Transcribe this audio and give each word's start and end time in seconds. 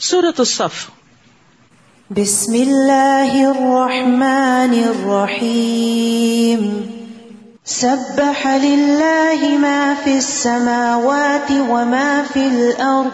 سورت 0.00 0.40
الصف. 0.40 0.90
بسم 2.10 2.52
اللہ 2.52 3.32
الرحمن 3.32 4.82
الرحیم. 4.86 6.86
سبح 7.64 8.56
للہ 8.62 9.58
ما 9.58 9.94
فی 10.04 10.14
السماوات 10.14 11.52
وما 11.68 12.22
فی 12.32 12.40
الارض 12.40 13.10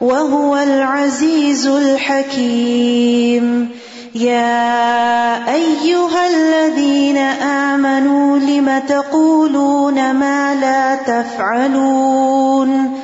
وهو 0.00 0.56
العزيز 0.56 1.66
الحكيم 1.66 3.68
يا 4.14 5.52
أيها 5.52 6.26
الذين 6.26 7.16
آمنوا 7.42 8.38
لم 8.38 8.82
تقولون 8.86 10.12
ما 10.12 10.54
لا 10.60 10.98
تفعلون؟ 11.06 13.03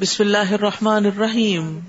بسم 0.00 0.24
اللہ 0.24 0.52
الرحمن 0.52 1.06
الرحیم. 1.06 1.80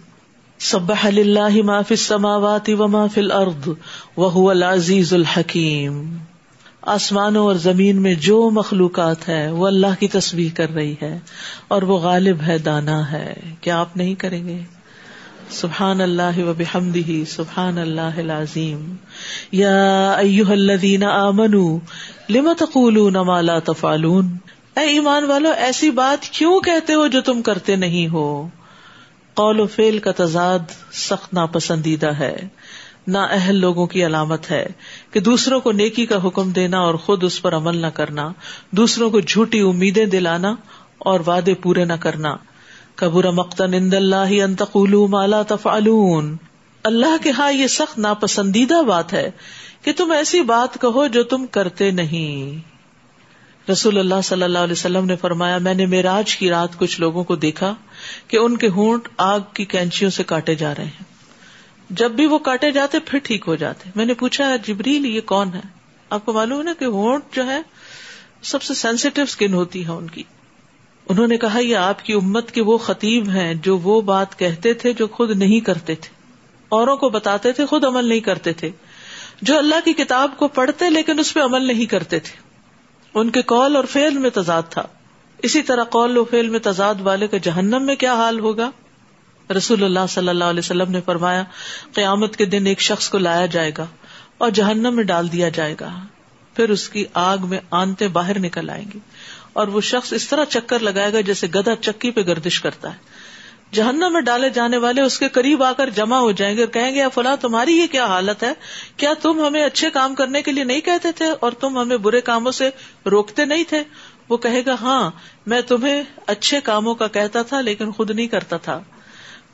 سبح 0.59 1.09
للہ 1.09 1.63
ما 1.63 1.81
فی 1.81 1.93
السماوات 1.93 2.69
وما 2.69 3.07
فی 3.07 3.21
الارض 3.21 3.69
وهو 4.17 4.49
العزیز 4.49 5.13
الحکیم. 5.13 6.17
آسمانوں 6.81 7.45
اور 7.45 7.55
زمین 7.55 8.01
میں 8.01 8.15
جو 8.15 8.49
مخلوقات 8.49 9.29
ہے 9.29 9.51
وہ 9.51 9.67
اللہ 9.67 9.99
کی 9.99 10.07
تصویر 10.07 10.57
کر 10.57 10.69
رہی 10.69 10.95
ہے 11.01 11.19
اور 11.67 11.81
وہ 11.81 11.97
غالب 11.99 12.41
ہے، 12.47 12.57
دانا 12.57 13.11
ہے۔ 13.11 13.33
کیا 13.61 13.79
آپ 13.79 13.97
نہیں 13.97 14.15
کریں 14.15 14.47
گے؟ 14.47 14.59
سبحان 15.49 16.01
اللہ 16.01 16.39
و 16.39 16.53
بحمدہ، 16.57 17.29
سبحان 17.29 17.77
اللہ 17.77 18.17
العظیم۔ 18.17 18.95
یا 19.51 20.11
ایوہ 20.11 20.51
الذین 20.51 21.03
آمنوا، 21.03 21.79
لم 22.29 22.49
تقولون 22.59 23.13
ما 23.13 23.41
لا 23.41 23.59
تفعلون؟ 23.59 24.29
اے 24.75 24.83
ایمان 24.83 25.23
والو، 25.23 25.49
ایسی 25.49 25.91
بات 25.91 26.25
کیوں 26.25 26.59
کہتے 26.59 26.93
ہو 26.93 27.07
جو 27.07 27.21
تم 27.21 27.41
کرتے 27.41 27.75
نہیں 27.75 28.07
ہو؟ 28.07 28.47
قول 29.33 29.59
و 29.59 29.67
فیل 29.67 29.99
کا 29.99 30.11
تضاد 30.15 30.93
سخت 30.93 31.33
ناپسندیدہ 31.33 32.07
ہے، 32.07 32.47
نا 33.07 33.23
اہل 33.23 33.55
لوگوں 33.55 33.87
کی 33.87 34.05
علامت 34.05 34.51
ہے 34.51 34.67
کہ 35.11 35.19
دوسروں 35.19 35.59
کو 35.59 35.71
نیکی 35.71 36.05
کا 36.05 36.27
حکم 36.27 36.51
دینا 36.51 36.79
اور 36.79 36.95
خود 36.95 37.23
اس 37.23 37.41
پر 37.41 37.55
عمل 37.55 37.77
نہ 37.77 37.87
کرنا، 37.87 38.31
دوسروں 38.71 39.09
کو 39.09 39.19
جھوٹی 39.19 39.59
امیدیں 39.59 40.05
دلانا 40.05 40.55
اور 40.97 41.19
وعدے 41.27 41.53
پورے 41.53 41.85
نہ 41.85 41.93
کرنا۔ 41.93 42.35
کبور 42.95 43.23
مقتن 43.23 43.73
اند 43.73 43.93
اللہ 43.93 44.43
انتقول 44.43 44.95
مالا 45.09 45.41
تفعلون۔ 45.41 46.37
اللہ 46.83 47.23
کے 47.23 47.31
ہاں 47.31 47.51
یہ 47.51 47.67
سخت 47.67 47.99
ناپسندیدہ 47.99 48.83
بات 48.83 49.13
ہے 49.13 49.31
کہ 49.81 49.93
تم 49.93 50.11
ایسی 50.11 50.41
بات 50.41 50.81
کہو 50.81 51.07
جو 51.07 51.23
تم 51.23 51.45
کرتے 51.45 51.91
نہیں۔ 51.91 52.70
رسول 53.69 53.97
اللہ 53.97 54.21
صلی 54.23 54.43
اللہ 54.43 54.59
علیہ 54.59 54.71
وسلم 54.71 55.05
نے 55.05 55.15
فرمایا، 55.15 55.57
میں 55.57 55.73
نے 55.73 55.85
میراج 55.85 56.37
کی 56.37 56.49
رات 56.49 56.77
کچھ 56.77 56.99
لوگوں 56.99 57.23
کو 57.23 57.35
دیکھا 57.35 57.75
کہ 58.27 58.37
ان 58.37 58.57
کے 58.57 58.67
ہونٹ 58.67 59.07
آگ 59.17 59.39
کی 59.53 59.65
کینچیوں 59.65 60.11
سے 60.11 60.23
کاٹے 60.23 60.55
جا 60.55 60.75
رہے 60.75 60.85
ہیں۔ 60.85 61.03
جب 61.89 62.11
بھی 62.11 62.25
وہ 62.25 62.37
کاٹے 62.37 62.71
جاتے، 62.71 62.99
پھر 62.99 63.19
ٹھیک 63.23 63.43
ہو 63.47 63.55
جاتے۔ 63.55 63.89
میں 63.95 64.05
نے 64.05 64.13
پوچھا 64.13 64.55
جبریل، 64.55 65.05
یہ 65.05 65.21
کون 65.21 65.49
ہے؟ 65.53 65.61
آپ 66.09 66.25
کو 66.25 66.33
معلوم 66.33 66.59
ہے 66.59 66.63
نا 66.63 66.73
کہ 66.79 66.85
ہونٹ 66.85 67.23
جو 67.35 67.47
ہے، 67.47 67.61
سب 68.41 68.61
سے 68.63 68.73
سینسیٹیو 68.73 69.23
اسکن 69.23 69.53
ہوتی 69.53 69.85
ہے 69.85 69.91
ان 69.91 70.07
کی۔ 70.07 70.23
انہوں 71.09 71.27
نے 71.27 71.37
کہا، 71.37 71.59
یہ 71.59 71.75
آپ 71.75 72.05
کی 72.05 72.13
امت 72.13 72.51
کے 72.51 72.61
وہ 72.61 72.77
خطیب 72.77 73.29
ہیں 73.29 73.53
جو 73.53 73.77
وہ 73.77 74.01
بات 74.01 74.39
کہتے 74.39 74.73
تھے 74.73 74.93
جو 74.93 75.07
خود 75.07 75.31
نہیں 75.31 75.59
کرتے 75.59 75.95
تھے۔ 75.95 76.15
اوروں 76.69 76.97
کو 76.97 77.09
بتاتے 77.09 77.51
تھے، 77.51 77.65
خود 77.65 77.83
عمل 77.83 78.05
نہیں 78.05 78.19
کرتے 78.19 78.53
تھے۔ 78.53 78.69
جو 79.41 79.57
اللہ 79.57 79.75
کی 79.85 79.93
کتاب 79.93 80.31
کو 80.37 80.47
پڑھتے 80.47 80.89
لیکن 80.89 81.19
اس 81.19 81.33
پہ 81.33 81.39
عمل 81.39 81.65
نہیں 81.67 81.85
کرتے 81.85 82.19
تھے۔ 82.19 82.50
ان 83.13 83.29
کے 83.29 83.41
قول 83.41 83.75
اور 83.75 83.83
فیل 83.83 84.17
میں 84.17 84.29
تضاد 84.29 84.63
تھا۔ 84.69 84.83
اسی 85.37 85.61
طرح 85.61 85.83
قول 85.83 86.17
و 86.17 86.23
فیل 86.23 86.49
میں 86.49 86.59
تضاد 86.63 86.95
والے 86.99 87.27
کا 87.27 87.37
جہنم 87.37 87.83
میں 87.83 87.95
کیا 87.95 88.13
حال 88.13 88.39
ہوگا؟ 88.39 88.71
رسول 89.57 89.83
اللہ 89.83 89.99
صلی 90.09 90.29
اللہ 90.29 90.43
علیہ 90.43 90.59
وسلم 90.59 90.91
نے 90.91 91.01
فرمایا، 91.05 91.43
قیامت 91.93 92.35
کے 92.35 92.45
دن 92.45 92.65
ایک 92.65 92.81
شخص 92.81 93.09
کو 93.09 93.17
لایا 93.17 93.45
جائے 93.45 93.71
گا 93.77 93.85
اور 94.37 94.49
جہنم 94.49 94.95
میں 94.95 95.03
ڈال 95.03 95.31
دیا 95.31 95.49
جائے 95.49 95.75
گا۔ 95.79 95.99
پھر 96.55 96.69
اس 96.69 96.89
کی 96.89 97.05
آگ 97.13 97.37
میں 97.41 97.59
آنتے 97.71 98.07
باہر 98.07 98.39
نکل 98.39 98.69
آئیں 98.69 98.85
گی 98.93 98.99
اور 99.53 99.67
وہ 99.67 99.81
شخص 99.81 100.13
اس 100.13 100.27
طرح 100.27 100.45
چکر 100.45 100.79
لگائے 100.79 101.13
گا 101.13 101.21
جیسے 101.21 101.47
گدا 101.47 101.75
چکی 101.75 102.11
پہ 102.11 102.21
گردش 102.21 102.61
کرتا 102.61 102.93
ہے۔ 102.93 102.97
جہنم 103.71 104.13
میں 104.13 104.21
ڈالے 104.21 104.49
جانے 104.49 104.77
والے 104.77 105.01
اس 105.01 105.19
کے 105.19 105.29
قریب 105.29 105.63
آ 105.63 105.73
کر 105.73 105.89
جمع 105.89 106.17
ہو 106.17 106.31
جائیں 106.31 106.57
گے 106.57 106.63
اور 106.63 106.73
کہیں 106.73 106.95
گے 106.95 107.03
فلاں، 107.13 107.35
تمہاری 107.35 107.77
یہ 107.77 107.87
کیا 107.87 108.05
حالت 108.05 108.43
ہے؟ 108.43 108.53
کیا 108.97 109.13
تم 109.21 109.45
ہمیں 109.45 109.63
اچھے 109.63 109.89
کام 109.89 110.15
کرنے 110.15 110.41
کے 110.41 110.51
لیے 110.51 110.63
نہیں 110.63 110.81
کہتے 110.81 111.11
تھے 111.11 111.25
اور 111.39 111.51
تم 111.51 111.77
ہمیں 111.77 111.97
برے 111.97 112.21
کاموں 112.21 112.51
سے 112.51 112.69
روکتے 113.05 113.45
نہیں 113.45 113.63
تھے؟ 113.67 113.83
وہ 114.29 114.37
کہے 114.37 114.65
گا 114.65 114.75
ہاں 114.81 115.11
میں 115.45 115.61
تمہیں 115.61 116.03
اچھے 116.27 116.61
کاموں 116.61 116.95
کا 116.95 117.07
کہتا 117.07 117.41
تھا 117.41 117.61
لیکن 117.61 117.91
خود 117.91 118.11
نہیں 118.11 118.27
کرتا 118.27 118.57
تھا۔ 118.57 118.83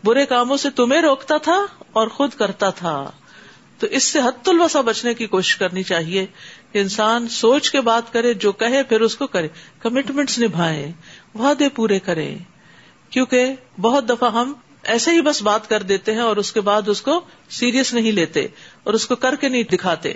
برے 0.03 0.25
کاموں 0.25 0.57
سے 0.57 0.69
تمہیں 0.69 1.01
روکتا 1.01 1.37
تھا 1.37 1.65
اور 1.93 2.07
خود 2.07 2.33
کرتا 2.33 2.69
تھا۔ 2.69 3.11
تو 3.79 3.87
اس 3.87 4.03
سے 4.03 4.19
حت 4.19 4.49
الوسا 4.49 4.81
بچنے 4.81 5.13
کی 5.13 5.27
کوشش 5.27 5.55
کرنی 5.55 5.83
چاہیے۔ 5.83 6.25
کہ 6.71 6.79
انسان 6.79 7.27
سوچ 7.27 7.71
کے 7.71 7.81
بات 7.81 8.13
کرے، 8.13 8.33
جو 8.33 8.51
کہے 8.51 8.83
پھر 8.83 9.01
اس 9.01 9.15
کو 9.15 9.27
کرے۔ 9.27 9.47
کمٹمنٹس 9.79 10.39
نبھائے 10.39 10.91
وعدے 11.35 11.69
پورے 11.69 11.99
کرے 11.99 12.35
کیونکہ 13.09 13.53
بہت 13.81 14.09
دفعہ 14.09 14.31
ہم 14.31 14.53
ایسے 14.83 15.11
ہی 15.11 15.21
بس 15.21 15.41
بات 15.41 15.69
کر 15.69 15.83
دیتے 15.83 16.13
ہیں 16.13 16.19
اور 16.19 16.37
اس 16.37 16.51
کے 16.51 16.61
بعد 16.61 16.89
اس 16.89 17.01
کو 17.01 17.21
سیریس 17.49 17.93
نہیں 17.93 18.11
لیتے 18.11 18.47
اور 18.83 18.93
اس 18.93 19.07
کو 19.07 19.15
کر 19.15 19.35
کے 19.35 19.49
نہیں 19.49 19.63
دکھاتے۔ 19.63 20.13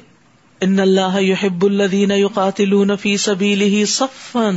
ان 0.62 0.79
اللہ 0.79 1.22
یحب 1.22 1.66
الذین 1.66 2.12
یقاتلون 2.12 2.97
فی 2.97 3.18
سبیلہ 3.18 3.85
صفا 3.85 4.50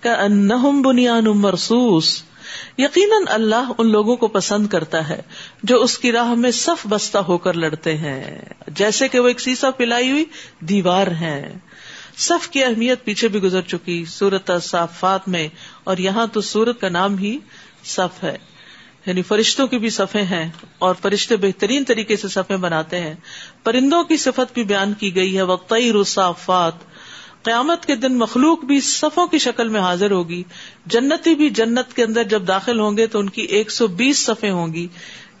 کأنہم 0.00 0.82
بنیان 0.82 1.24
مرصوص۔ 1.24 2.22
یقیناً 2.78 3.22
اللہ 3.26 3.72
ان 3.78 3.90
لوگوں 3.90 4.16
کو 4.16 4.28
پسند 4.28 4.66
کرتا 4.66 5.08
ہے 5.08 5.22
جو 5.62 5.82
اس 5.82 5.98
کی 5.98 6.12
راہ 6.12 6.34
میں 6.34 6.50
صف 6.50 6.86
بستہ 6.88 7.18
ہو 7.18 7.38
کر 7.38 7.54
لڑتے 7.54 7.96
ہیں۔ 7.96 8.40
جیسے 8.68 9.08
کہ 9.08 9.20
وہ 9.20 9.28
ایک 9.28 9.40
سیسا 9.40 9.70
پلائی 9.70 10.10
ہوئی 10.10 10.24
دیوار 10.60 11.06
ہے 11.06 11.56
صف 12.18 12.48
کی 12.48 12.64
اہمیت 12.64 13.04
پیچھے 13.04 13.28
بھی 13.28 13.42
گزر 13.42 13.60
چکی۔ 13.60 14.04
سورت 14.04 14.50
صافات 14.62 15.28
میں 15.28 15.48
اور 15.88 15.96
یہاں 15.96 16.26
تو 16.26 16.40
سورت 16.40 16.80
کا 16.80 16.88
نام 16.88 17.18
ہی 17.18 17.38
صف 17.84 18.24
ہے۔ 18.24 18.36
یعنی 19.06 19.22
فرشتوں 19.22 19.66
کی 19.66 19.78
بھی 19.78 19.90
صفے 19.90 20.22
ہیں 20.22 20.50
اور 20.78 20.94
فرشتے 21.02 21.36
بہترین 21.36 21.84
طریقے 21.84 22.16
سے 22.16 22.28
صفے 22.28 22.56
بناتے 22.56 23.00
ہیں۔ 23.00 23.14
پرندوں 23.64 24.04
کی 24.04 24.16
صفت 24.16 24.54
بھی 24.54 24.64
بیان 24.64 24.92
کی 24.92 25.14
گئی 25.14 25.36
ہے۔ 25.36 25.42
وقتی 25.42 25.92
رسافات 25.92 26.72
قیامت 27.42 27.86
کے 27.86 27.96
دن 27.96 28.18
مخلوق 28.18 28.64
بھی 28.64 28.80
صفوں 28.80 29.26
کی 29.26 29.38
شکل 29.38 29.68
میں 29.68 29.80
حاضر 29.80 30.10
ہوگی۔ 30.10 30.42
جنتی 30.86 31.34
بھی 31.34 31.50
جنت 31.50 31.96
کے 31.96 32.04
اندر 32.04 32.24
جب 32.24 32.48
داخل 32.48 32.80
ہوں 32.80 32.96
گے 32.96 33.06
تو 33.06 33.18
ان 33.18 33.28
کی 33.28 33.42
ایک 33.42 33.70
سو 33.70 33.86
بیس 33.86 34.26
صفے 34.26 34.50
ہوں 34.50 34.72
گی۔ 34.74 34.86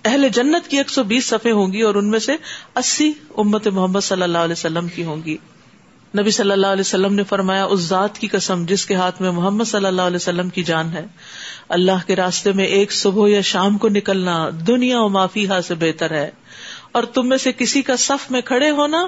اہل 0.04 0.28
جنت 0.28 0.68
کی 0.68 0.78
ایک 0.78 0.90
سو 0.90 1.02
بیس 1.02 1.26
صفے 1.26 1.50
ہوں 1.50 1.72
گی 1.72 1.80
اور 1.80 1.94
ان 1.94 2.10
میں 2.10 2.18
سے 2.18 2.36
اسی 2.74 3.12
امت 3.36 3.66
محمد 3.66 4.00
صلی 4.00 4.22
اللہ 4.22 4.38
علیہ 4.38 4.52
وسلم 4.52 4.88
کی 4.88 5.04
ہوں 5.04 5.16
گی۔ 5.24 5.36
نبی 6.16 6.30
صلی 6.30 6.50
اللہ 6.50 6.66
علیہ 6.66 6.80
وسلم 6.80 7.14
نے 7.14 7.24
فرمایا، 7.24 7.64
اس 7.64 7.80
ذات 7.80 8.18
کی 8.18 8.28
قسم 8.28 8.64
جس 8.64 8.86
کے 8.86 8.94
ہاتھ 8.94 9.22
میں 9.22 9.30
محمد 9.30 9.64
صلی 9.64 9.86
اللہ 9.86 10.02
علیہ 10.02 10.16
وسلم 10.16 10.48
کی 10.48 10.62
جان 10.62 10.92
ہے۔ 10.92 11.06
اللہ 11.68 12.06
کے 12.06 12.16
راستے 12.16 12.52
میں 12.52 12.64
ایک 12.64 12.92
صبح 12.92 13.28
یا 13.28 13.40
شام 13.40 13.78
کو 13.78 13.88
نکلنا 13.88 14.50
دنیا 14.66 15.00
و 15.00 15.08
معافی 15.08 15.46
سے 15.64 15.74
بہتر 15.74 16.10
ہے۔ 16.10 16.30
اور 16.92 17.02
تم 17.02 17.28
میں 17.28 17.36
سے 17.36 17.52
کسی 17.52 17.82
کا 17.82 17.96
صف 17.96 18.30
میں 18.30 18.40
کھڑے 18.40 18.70
ہونا 18.70 19.06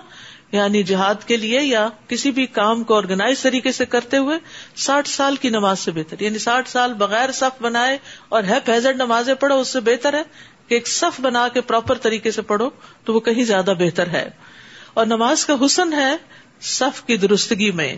یعنی 0.53 0.83
جہاد 0.83 1.15
کے 1.27 1.37
لیے 1.37 1.61
یا 1.63 1.89
کسی 2.09 2.31
بھی 2.31 2.47
کام 2.47 2.85
کو 2.85 2.97
آرگنائز 2.97 3.43
طریقے 3.43 3.73
سے 3.73 3.87
کرتے 3.87 4.17
ہوئے، 4.17 4.39
ساٹھ 4.77 5.09
سال 5.09 5.37
کی 5.37 5.49
نماز 5.49 5.79
سے 5.79 5.91
بہتر 5.91 6.23
یعنی 6.23 6.39
ساٹھ 6.39 6.69
سال 6.69 6.95
بغیر 6.95 7.33
صف 7.33 7.63
بنائے 7.63 7.99
اور 8.29 8.45
ہے 8.45 8.59
فیزر 8.67 8.95
نمازیں 8.95 9.35
پڑھو، 9.35 9.61
اس 9.61 9.69
سے 9.69 9.81
بہتر 9.81 10.15
ہے 10.15 10.23
کہ 10.67 10.75
ایک 10.75 10.89
صف 10.89 11.21
بنا 11.21 11.49
کے 11.49 11.61
پراپر 11.61 11.95
طریقے 11.95 12.31
سے 12.31 12.43
پڑھو 12.43 12.71
تو 13.05 13.13
وہ 13.15 13.21
کہیں 13.21 13.45
زیادہ 13.45 13.73
بہتر 13.79 14.07
ہے۔ 14.07 14.29
اور 14.95 15.07
نماز 15.07 15.45
کا 15.45 15.55
حسن 15.67 15.93
ہے 15.93 16.17
صف 16.61 17.07
کی 17.07 17.17
درستگی 17.17 17.71
میں 17.71 17.97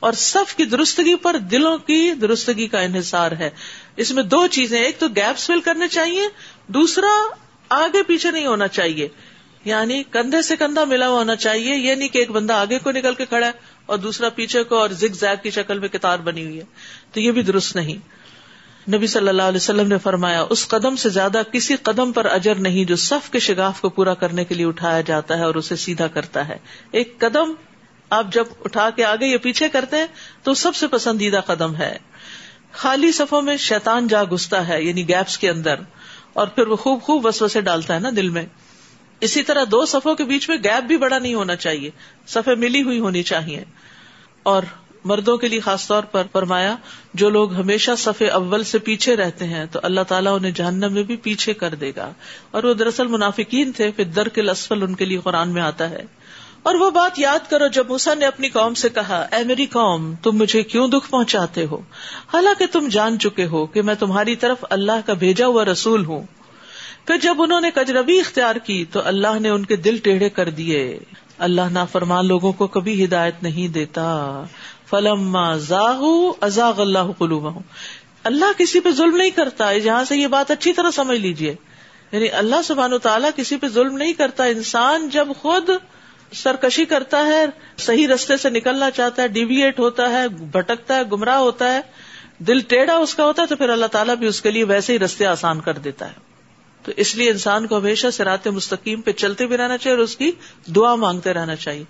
اور 0.00 0.12
صف 0.12 0.54
کی 0.54 0.64
درستگی 0.64 1.14
پر 1.14 1.36
دلوں 1.36 1.78
کی 1.78 2.12
درستگی 2.20 2.66
کا 2.66 2.80
انحصار 2.80 3.32
ہے۔ 3.32 3.50
اس 3.96 4.10
میں 4.10 4.22
دو 4.22 4.46
چیزیں، 4.46 4.80
ایک 4.80 4.98
تو 4.98 5.08
گیپس 5.08 5.46
فل 5.46 5.60
کرنے 5.60 5.88
چاہیے، 5.88 6.22
دوسرا 6.66 7.34
آگے 7.68 8.02
پیچھے 8.02 8.30
نہیں 8.30 8.46
ہونا 8.46 8.68
چاہیے۔ 8.68 9.08
یعنی 9.64 10.02
کندھے 10.10 10.42
سے 10.42 10.56
کندھا 10.56 10.84
ملا 10.84 11.08
ہوا 11.08 11.18
ہونا 11.18 11.36
چاہیے، 11.36 11.74
یہ 11.74 11.94
نہیں 11.94 12.08
کہ 12.08 12.18
ایک 12.18 12.30
بندہ 12.30 12.52
آگے 12.52 12.78
کو 12.78 12.90
نکل 12.90 13.14
کے 13.14 13.26
کھڑا 13.26 13.46
ہے 13.46 13.52
اور 13.86 13.98
دوسرا 13.98 14.28
پیچھے 14.28 14.62
کو 14.62 14.78
اور 14.78 14.90
زگ 14.90 15.12
زیگ 15.12 15.42
کی 15.42 15.50
شکل 15.50 15.78
میں 15.78 15.88
کتار 15.88 16.18
بنی 16.18 16.44
ہوئی 16.44 16.58
ہے۔ 16.58 16.64
تو 17.12 17.20
یہ 17.20 17.30
بھی 17.30 17.42
درست 17.42 17.76
نہیں۔ 17.76 17.96
نبی 18.90 19.06
صلی 19.06 19.28
اللہ 19.28 19.42
علیہ 19.42 19.56
وسلم 19.56 19.88
نے 19.88 19.98
فرمایا، 19.98 20.44
اس 20.50 20.68
قدم 20.68 20.96
سے 20.96 21.08
زیادہ 21.08 21.42
کسی 21.52 21.76
قدم 21.76 22.12
پر 22.12 22.24
اجر 22.24 22.54
نہیں 22.54 22.84
جو 22.84 22.96
صف 22.96 23.30
کے 23.30 23.38
شگاف 23.38 23.80
کو 23.80 23.88
پورا 23.88 24.14
کرنے 24.14 24.44
کے 24.44 24.54
لیے 24.54 24.66
اٹھایا 24.66 25.00
جاتا 25.00 25.38
ہے 25.38 25.44
اور 25.44 25.54
اسے 25.54 25.76
سیدھا 25.76 26.06
کرتا 26.06 26.48
ہے۔ 26.48 26.56
ایک 26.90 27.18
قدم 27.18 27.52
آپ 28.10 28.26
جب 28.32 28.44
اٹھا 28.64 28.90
کے 28.90 29.04
آگے 29.04 29.26
یا 29.26 29.38
پیچھے 29.38 29.68
کرتے 29.68 29.96
ہیں 29.96 30.06
تو 30.42 30.54
سب 30.54 30.74
سے 30.74 30.86
پسندیدہ 30.86 31.40
قدم 31.46 31.76
ہے۔ 31.76 31.98
خالی 32.72 33.12
صفوں 33.12 33.42
میں 33.42 33.56
شیطان 33.56 34.08
جا 34.08 34.24
گستا 34.24 34.68
ہے 34.68 34.82
یعنی 34.82 35.08
گیپس 35.08 35.38
کے 35.38 35.50
اندر، 35.50 35.74
اور 36.32 36.46
پھر 36.46 36.66
وہ 36.66 36.76
خوب 36.76 37.02
خوب 37.02 37.26
وسو 37.26 37.48
سے 37.48 37.60
ڈالتا 37.60 37.94
ہے 37.94 37.98
نا 37.98 38.10
دل 38.16 38.28
میں۔ 38.28 38.46
اسی 39.20 39.42
طرح 39.42 39.64
دو 39.70 39.86
صفوں 39.86 40.14
کے 40.14 40.24
بیچ 40.24 40.48
میں 40.48 40.56
گیپ 40.56 40.84
بھی 40.84 40.96
بڑا 40.96 41.18
نہیں 41.18 41.34
ہونا 41.34 41.56
چاہیے 41.56 41.90
صفے 42.26 42.54
ملی 42.54 42.82
ہوئی 42.82 42.98
ہونی 42.98 43.22
چاہیے۔ 43.22 43.64
اور 44.42 44.62
مردوں 45.04 45.36
کے 45.36 45.48
لیے 45.48 45.60
خاص 45.60 45.86
طور 45.86 46.02
پر 46.02 46.22
فرمایا، 46.32 46.76
جو 47.14 47.30
لوگ 47.30 47.54
ہمیشہ 47.54 47.90
صفے 47.98 48.28
اول 48.28 48.64
سے 48.64 48.78
پیچھے 48.78 49.16
رہتے 49.16 49.44
ہیں، 49.44 49.66
تو 49.66 49.80
اللہ 49.82 50.00
تعالیٰ 50.08 50.34
انہیں 50.34 50.52
جہنم 50.52 50.92
میں 50.92 51.02
بھی 51.02 51.16
پیچھے 51.16 51.54
کر 51.54 51.74
دے 51.74 51.92
گا۔ 51.96 52.12
اور 52.50 52.64
وہ 52.64 52.74
دراصل 52.74 53.06
منافقین 53.06 53.72
تھے، 53.72 53.90
پھر 53.90 54.04
در 54.04 54.28
کے 54.28 54.42
لسفل 54.42 54.82
ان 54.82 54.94
کے 54.94 55.04
لیے 55.04 55.18
قرآن 55.18 55.48
میں 55.48 55.62
آتا 55.62 55.90
ہے۔ 55.90 56.04
اور 56.64 56.74
وہ 56.74 56.90
بات 56.90 57.18
یاد 57.18 57.50
کرو 57.50 57.66
جب 57.66 57.88
موسا 57.88 58.14
نے 58.14 58.26
اپنی 58.26 58.48
قوم 58.48 58.74
سے 58.74 58.88
کہا، 58.88 59.26
اے 59.32 59.44
میری 59.44 59.66
قوم، 59.66 60.14
تم 60.22 60.36
مجھے 60.36 60.62
کیوں 60.62 60.88
دکھ 60.88 61.10
پہنچاتے 61.10 61.66
ہو؟ 61.66 61.76
حالانکہ 62.32 62.66
تم 62.66 62.88
جان 62.88 63.18
چکے 63.18 63.46
ہو 63.46 63.66
کہ 63.66 63.82
میں 63.82 63.94
تمہاری 63.94 64.36
طرف 64.36 64.64
اللہ 64.70 65.06
کا 65.06 65.12
بھیجا 65.12 65.46
ہوا 65.46 65.64
رسول 65.64 66.04
ہوں۔ 66.04 66.22
پھر 67.06 67.16
جب 67.16 67.42
انہوں 67.42 67.60
نے 67.60 67.70
کجربی 67.74 68.20
اختیار 68.20 68.56
کی، 68.56 68.84
تو 68.84 69.00
اللہ 69.04 69.38
نے 69.40 69.48
ان 69.48 69.64
کے 69.64 69.76
دل 69.76 69.96
ٹیڑھے 69.96 70.28
کر 70.28 70.50
دیے۔ 70.50 70.98
اللہ 71.38 71.60
نا 71.70 71.84
فرمان 71.84 72.26
لوگوں 72.26 72.52
کو 72.52 72.66
کبھی 72.66 73.04
ہدایت 73.04 73.42
نہیں 73.42 73.68
دیتا۔ 73.68 74.42
فلم 74.90 75.36
ازاغ 75.36 76.80
اللہ 76.80 77.12
قلوب 77.18 77.58
اللہ 78.24 78.58
کسی 78.58 78.80
پہ 78.80 78.90
ظلم 78.90 79.16
نہیں 79.16 79.30
کرتا 79.30 79.78
جہاں 79.78 80.04
سے 80.04 80.16
یہ 80.16 80.26
بات 80.26 80.50
اچھی 80.50 80.72
طرح 80.72 80.90
سمجھ 80.90 81.18
لیجیے 81.18 81.54
یعنی 82.12 82.28
اللہ 82.28 82.56
سبحان 82.64 82.92
و 82.92 82.98
تعالیٰ 82.98 83.30
کسی 83.36 83.56
پہ 83.56 83.68
ظلم 83.68 83.96
نہیں 83.96 84.12
کرتا۔ 84.12 84.44
انسان 84.44 85.08
جب 85.08 85.28
خود 85.42 85.70
سرکشی 86.34 86.84
کرتا 86.84 87.26
ہے، 87.26 87.44
صحیح 87.76 88.08
رستے 88.08 88.36
سے 88.36 88.50
نکلنا 88.50 88.90
چاہتا 88.90 89.22
ہے 89.22 89.28
ڈیویٹ 89.28 89.78
ہوتا 89.78 90.10
ہے، 90.10 90.28
بھٹکتا 90.28 90.96
ہے، 90.96 91.02
گمراہ 91.12 91.38
ہوتا 91.38 91.74
ہے، 91.74 91.80
دل 92.38 92.60
ٹیڑھا 92.60 92.96
اس 92.96 93.14
کا 93.14 93.24
ہوتا 93.24 93.42
ہے 93.42 93.46
تو 93.46 93.56
پھر 93.56 93.68
اللہ 93.68 93.86
تعالیٰ 93.86 94.16
بھی 94.16 94.26
اس 94.26 94.42
کے 94.42 94.50
لیے 94.50 94.64
ویسے 94.64 94.92
ہی 94.92 94.98
رستے 94.98 95.26
آسان 95.26 95.60
کر 95.60 95.78
دیتا 95.78 96.08
ہے۔ 96.08 96.34
تو 96.82 96.92
اس 96.96 97.14
لیے 97.16 97.30
انسان 97.30 97.66
کو 97.66 97.78
ہمیشہ 97.78 98.06
سرات 98.12 98.46
مستقیم 98.46 99.00
پہ 99.00 99.12
چلتے 99.12 99.46
بھی 99.46 99.56
رہنا 99.56 99.78
چاہیے 99.78 99.96
اور 99.96 100.04
اس 100.04 100.16
کی 100.16 100.30
دعا 100.76 100.94
مانگتے 100.94 101.34
رہنا 101.34 101.56
چاہیے 101.56 101.84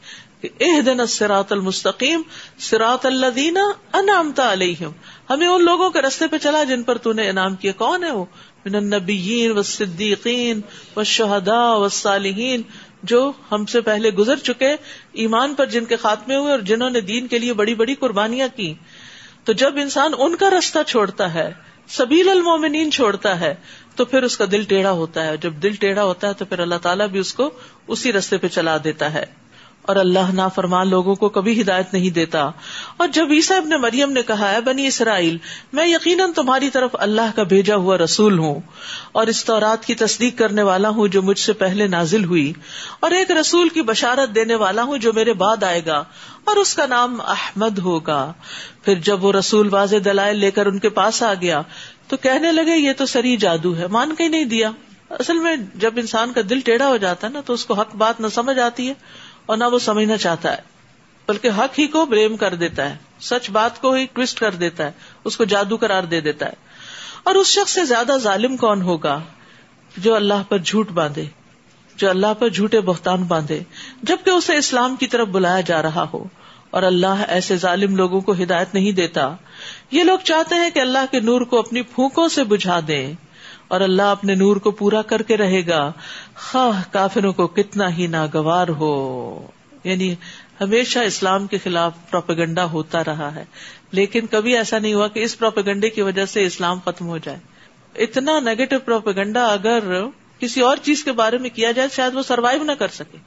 اح 0.60 0.80
دن 0.86 1.06
سراط 1.06 1.52
المستقیم 1.52 2.22
سراط 2.58 3.06
اللہ 3.06 3.26
دینا 3.26 3.60
انعامتا 3.92 4.52
علیہم۔ 4.52 4.90
ہمیں 5.30 5.46
ان 5.46 5.64
لوگوں 5.64 5.90
کے 5.90 6.02
رستے 6.02 6.26
پہ 6.26 6.38
چلا 6.38 6.64
جن 6.64 6.82
پر 6.82 6.98
تو 6.98 7.12
نے 7.12 7.28
انعام 7.28 7.56
کیا 7.56 7.72
کون 7.72 8.04
ہے 8.04 8.10
وہ؟ 8.10 8.24
من 8.66 8.74
النبیین 8.74 9.50
والصدیقین 9.50 10.60
والشہداء 10.96 11.74
والصالحین۔ 11.74 12.62
جو 13.04 13.32
ہم 13.52 13.66
سے 13.66 13.80
پہلے 13.80 14.10
گزر 14.10 14.36
چکے 14.36 14.76
ایمان 15.12 15.54
پر 15.54 15.66
جن 15.66 15.84
کے 15.84 15.96
خاتمے 15.96 16.36
ہوئے 16.36 16.50
اور 16.50 16.58
جنہوں 16.58 16.90
نے 16.90 17.00
دین 17.00 17.28
کے 17.28 17.38
لیے 17.38 17.52
بڑی 17.52 17.74
بڑی 17.74 17.94
قربانیاں 17.94 18.48
کی۔ 18.56 18.74
تو 19.44 19.52
جب 19.52 19.72
انسان 19.76 20.12
ان 20.18 20.36
کا 20.36 20.50
رستہ 20.50 20.78
چھوڑتا 20.86 21.34
ہے، 21.34 21.52
سبیل 21.88 22.28
المومنین 22.28 22.90
چھوڑتا 22.90 23.40
ہے، 23.40 23.54
تو 23.96 24.04
پھر 24.04 24.22
اس 24.22 24.36
کا 24.36 24.44
دل 24.52 24.62
ٹیڑھا 24.62 24.90
ہوتا 24.90 25.26
ہے۔ 25.26 25.36
جب 25.36 25.52
دل 25.52 25.74
ٹیڑھا 25.74 26.04
ہوتا 26.04 26.28
ہے 26.28 26.32
تو 26.32 26.44
پھر 26.44 26.58
اللہ 26.58 26.74
تعالیٰ 26.74 27.08
بھی 27.08 27.18
اس 27.18 27.34
کو 27.34 27.50
اسی 27.86 28.12
رستے 28.12 28.38
پہ 28.38 28.48
چلا 28.48 28.76
دیتا 28.84 29.14
ہے۔ 29.14 29.43
اور 29.86 29.96
اللہ 29.96 30.32
نا 30.32 30.48
فرمان 30.48 30.88
لوگوں 30.88 31.14
کو 31.14 31.28
کبھی 31.28 31.60
ہدایت 31.60 31.92
نہیں 31.92 32.10
دیتا۔ 32.10 32.50
اور 32.96 33.08
جب 33.08 33.26
عیسا 33.30 33.56
ابن 33.56 33.70
مریم 33.80 34.12
نے 34.12 34.22
کہا 34.22 34.50
ہے 34.52 34.60
بنی 34.60 34.86
اسرائیل، 34.86 35.38
میں 35.72 35.86
یقیناً 35.86 36.32
تمہاری 36.32 36.70
طرف 36.70 36.90
اللہ 36.92 37.36
کا 37.36 37.42
بھیجا 37.42 37.76
ہوا 37.76 37.98
رسول 37.98 38.38
ہوں 38.38 38.60
اور 39.12 39.26
اس 39.26 39.44
طورات 39.44 39.84
کی 39.84 39.94
تصدیق 39.94 40.38
کرنے 40.38 40.62
والا 40.62 40.88
ہوں 40.88 41.08
جو 41.08 41.22
مجھ 41.22 41.38
سے 41.38 41.52
پہلے 41.52 41.86
نازل 41.86 42.24
ہوئی 42.24 42.52
اور 43.00 43.10
ایک 43.10 43.30
رسول 43.30 43.68
کی 43.68 43.82
بشارت 43.82 44.34
دینے 44.34 44.54
والا 44.54 44.82
ہوں 44.82 44.98
جو 44.98 45.12
میرے 45.12 45.32
بعد 45.32 45.62
آئے 45.62 45.82
گا 45.86 46.04
اور 46.44 46.56
اس 46.56 46.74
کا 46.74 46.86
نام 46.86 47.20
احمد 47.20 47.78
ہوگا۔ 47.78 48.32
پھر 48.84 48.94
جب 48.94 49.24
وہ 49.24 49.32
رسول 49.32 49.68
واضح 49.72 49.96
دلائل 50.04 50.36
لے 50.36 50.50
کر 50.50 50.66
ان 50.66 50.78
کے 50.78 50.88
پاس 50.88 51.22
آ 51.22 51.34
گیا 51.34 51.62
تو 52.08 52.16
کہنے 52.16 52.52
لگے، 52.52 52.76
یہ 52.76 52.92
تو 52.96 53.06
سری 53.06 53.36
جادو 53.36 53.76
ہے۔ 53.76 53.86
مان 53.86 54.14
کے 54.14 54.24
ہی 54.24 54.28
نہیں 54.28 54.44
دیا۔ 54.44 54.70
اصل 55.10 55.38
میں 55.38 55.56
جب 55.74 55.94
انسان 55.96 56.32
کا 56.32 56.40
دل 56.50 56.60
ٹیڑھا 56.60 56.88
ہو 56.88 56.96
جاتا 56.96 57.26
ہے 57.26 57.32
نا 57.32 57.40
تو 57.40 57.52
اس 57.52 57.66
کو 57.66 57.74
حق 57.74 57.94
بات 57.94 58.20
نہ 58.20 58.26
سمجھ 58.28 58.58
آتی 58.58 58.88
ہے۔ 58.88 58.94
اور 59.46 59.56
نہ 59.56 59.64
وہ 59.64 59.78
سمجھنا 59.78 60.16
چاہتا 60.16 60.52
ہے، 60.52 60.56
بلکہ 61.28 61.48
حق 61.48 61.78
ہی 61.78 61.86
کو 61.86 62.06
بریم 62.06 62.36
کر 62.36 62.54
دیتا 62.54 62.90
ہے، 62.90 62.96
سچ 63.20 63.50
بات 63.50 63.80
کو 63.80 63.92
ہی 63.92 64.06
ٹوسٹ 64.12 64.40
کر 64.40 64.50
دیتا 64.52 64.86
ہے، 64.86 64.92
اس 65.24 65.36
کو 65.36 65.44
جادو 65.44 65.76
قرار 65.76 66.02
دے 66.02 66.20
دیتا 66.20 66.46
ہے۔ 66.46 66.52
اور 67.24 67.34
اس 67.34 67.46
شخص 67.46 67.72
سے 67.72 67.84
زیادہ 67.84 68.12
ظالم 68.18 68.56
کون 68.56 68.82
ہوگا؟ 68.82 69.20
جو 69.96 70.14
اللہ 70.14 70.42
پر 70.48 70.58
جھوٹ 70.58 70.90
باندھے، 70.90 71.24
جو 71.96 72.10
اللہ 72.10 72.34
پر 72.38 72.48
جھوٹے 72.48 72.80
بہتان 72.80 73.22
باندھے، 73.22 73.62
جبکہ 74.02 74.30
اسے 74.30 74.56
اسلام 74.56 74.96
کی 74.96 75.06
طرف 75.06 75.28
بلایا 75.28 75.60
جا 75.60 75.82
رہا 75.82 76.06
ہو۔ 76.14 76.24
اور 76.70 76.82
اللہ 76.82 77.24
ایسے 77.28 77.56
ظالم 77.56 77.96
لوگوں 77.96 78.20
کو 78.20 78.32
ہدایت 78.32 78.74
نہیں 78.74 78.92
دیتا۔ 78.92 79.34
یہ 79.90 80.02
لوگ 80.02 80.18
چاہتے 80.18 80.54
ہیں 80.54 80.70
کہ 80.70 80.78
اللہ 80.78 81.04
کے 81.10 81.20
نور 81.20 81.40
کو 81.40 81.58
اپنی 81.58 81.82
پھونکوں 81.82 82.28
سے 82.28 82.44
بجھا 82.44 82.80
دیں۔ 82.88 83.12
اور 83.74 83.82
اللہ 83.82 84.02
اپنے 84.02 84.34
نور 84.34 84.56
کو 84.56 84.70
پورا 84.70 85.02
کر 85.02 85.22
کے 85.22 85.36
رہے 85.36 85.66
گا۔ 85.66 85.92
خواہ 86.36 86.82
کافروں 86.92 87.32
کو 87.32 87.46
کتنا 87.46 87.96
ہی 87.96 88.06
ناگوار 88.06 88.68
ہو۔ 88.68 89.46
یعنی 89.84 90.14
ہمیشہ 90.60 90.98
اسلام 90.98 91.46
کے 91.46 91.58
خلاف 91.58 91.92
پروپیگنڈا 92.10 92.64
ہوتا 92.64 93.04
رہا 93.04 93.34
ہے۔ 93.34 93.44
لیکن 93.90 94.26
کبھی 94.26 94.56
ایسا 94.56 94.78
نہیں 94.78 94.94
ہوا 94.94 95.08
کہ 95.08 95.20
اس 95.20 95.38
پروپیگنڈے 95.38 95.90
کی 95.90 96.02
وجہ 96.02 96.24
سے 96.24 96.46
اسلام 96.46 96.78
ختم 96.84 97.06
ہو 97.06 97.18
جائے۔ 97.18 97.38
اتنا 97.94 98.40
نیگیٹو 98.40 98.78
پروپیگنڈا 98.78 99.46
اگر 99.46 99.84
کسی 100.38 100.60
اور 100.60 100.76
چیز 100.76 101.04
کے 101.04 101.12
بارے 101.12 101.38
میں 101.38 101.50
کیا 101.50 101.72
جائے، 101.72 101.88
شاید 101.92 102.14
وہ 102.14 102.22
سروائو 102.22 102.62
نہ 102.62 102.72
کر 102.72 102.88
سکے۔ 102.88 103.18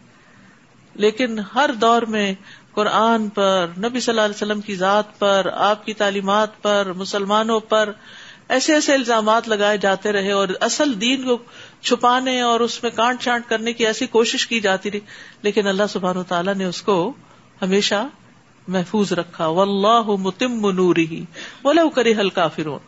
لیکن 0.94 1.40
ہر 1.40 1.70
دور 1.82 2.02
میں 2.02 2.34
قرآن 2.72 3.30
پر، 3.30 3.68
نبی 3.78 4.00
صلی 4.00 4.12
اللہ 4.12 4.22
علیہ 4.22 4.36
وسلم 4.36 4.62
کی 4.62 4.76
ذات 4.76 5.20
پر، 5.20 5.48
آپ 5.54 5.86
کی 5.86 5.94
تعلیمات 5.94 6.62
پر، 6.62 6.92
مسلمانوں 6.96 7.60
پر 7.60 7.92
ایسے 8.50 8.74
ایسے 8.74 8.94
الزامات 8.94 9.50
لگائے 9.50 9.78
جاتے 9.78 10.12
رہے 10.12 10.32
اور 10.32 10.48
اصل 10.62 11.02
دین 11.02 11.24
کو 11.24 11.38
چھپانے 11.82 12.42
اور 12.42 12.60
اس 12.60 12.84
میں 12.84 12.92
کانٹ 12.92 13.22
چانٹ 13.22 13.50
کرنے 13.50 13.74
کی 13.74 13.86
ایسی 13.86 14.08
کوشش 14.08 14.48
کی 14.48 14.60
جاتی 14.60 14.92
رہی۔ 14.92 15.00
لیکن 15.42 15.68
اللہ 15.68 15.84
سبحان 15.90 16.24
تعالیٰ 16.24 16.56
نے 16.56 16.66
اس 16.66 16.82
کو 16.82 17.14
ہمیشہ 17.62 18.08
محفوظ 18.68 19.14
رکھا۔ 19.14 19.48
و 19.48 19.62
اللہ 19.62 20.04
متم 20.20 20.72
نوری 20.72 21.26
ولو 21.64 21.90
کرے 21.90 22.14
ہلکا 22.14 22.48
فرون 22.48 22.80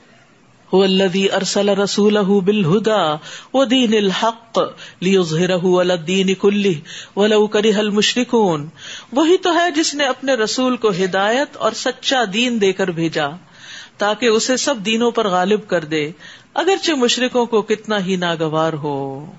الذي 0.73 1.27
ارسل 1.29 1.69
رسوله 1.69 2.39
بالهدى 2.39 3.15
ودين 3.53 3.93
الحق 3.93 4.59
ليظهره 5.01 5.81
على 5.81 5.91
الدين 5.91 6.33
كله 6.33 6.79
ولو 7.15 7.47
كره 7.47 7.79
المشركون۔ 7.79 8.67
وہی 9.11 9.37
تو 9.37 9.59
ہے 9.59 9.71
جس 9.71 9.95
نے 9.95 10.05
اپنے 10.05 10.33
رسول 10.33 10.77
کو 10.77 10.89
ہدایت 10.89 11.57
اور 11.57 11.71
سچا 11.71 12.23
دین 12.33 12.61
دے 12.61 12.73
کر 12.73 12.87
بھیجا۔ 12.87 13.27
تاکہ 13.99 14.25
اسے 14.25 14.57
سب 14.57 14.75
دینوں 14.85 15.11
پر 15.11 15.27
غالب 15.27 15.67
کر 15.67 15.85
دے۔ 15.85 16.11
اگرچہ 16.53 16.91
مشرقوں 16.91 17.45
کو 17.45 17.61
کتنا 17.61 18.05
ہی 18.05 18.15
ناگوار 18.15 18.73
ہو، 18.73 19.31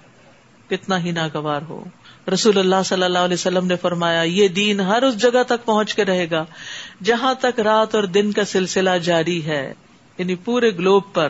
کتنا 0.70 1.04
ہی 1.04 1.10
ناگوار 1.10 1.62
ہو۔ 1.68 1.84
رسول 2.32 2.58
اللہ 2.58 2.82
صلی 2.84 3.02
اللہ 3.02 3.18
علیہ 3.18 3.34
وسلم 3.34 3.66
نے 3.66 3.76
فرمایا، 3.76 4.22
یہ 4.22 4.48
دین 4.48 4.80
ہر 4.80 5.02
اس 5.02 5.16
جگہ 5.16 5.42
تک 5.42 5.64
پہنچ 5.64 5.94
کے 5.94 6.04
رہے 6.04 6.30
گا 6.30 6.44
جہاں 7.04 7.34
تک 7.34 7.60
رات 7.60 7.94
اور 7.94 8.04
دن 8.04 8.32
کا 8.32 8.44
سلسلہ 8.44 8.98
جاری 9.02 9.46
ہے 9.46 9.74
یعنی 10.18 10.34
پورے 10.34 10.70
گلوب 10.70 11.02
پر۔ 11.12 11.28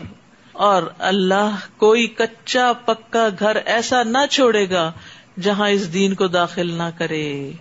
اور 0.52 0.82
اللہ 0.98 1.56
کوئی 1.76 2.06
کچا 2.06 2.72
پکا 2.72 3.28
گھر 3.38 3.56
ایسا 3.56 4.02
نہ 4.02 4.26
چھوڑے 4.30 4.70
گا 4.70 4.92
جہاں 5.40 5.68
اس 5.68 5.94
دین 5.94 6.14
کو 6.14 6.26
داخل 6.26 6.74
نہ 6.74 6.98
کرے۔ 6.98 7.52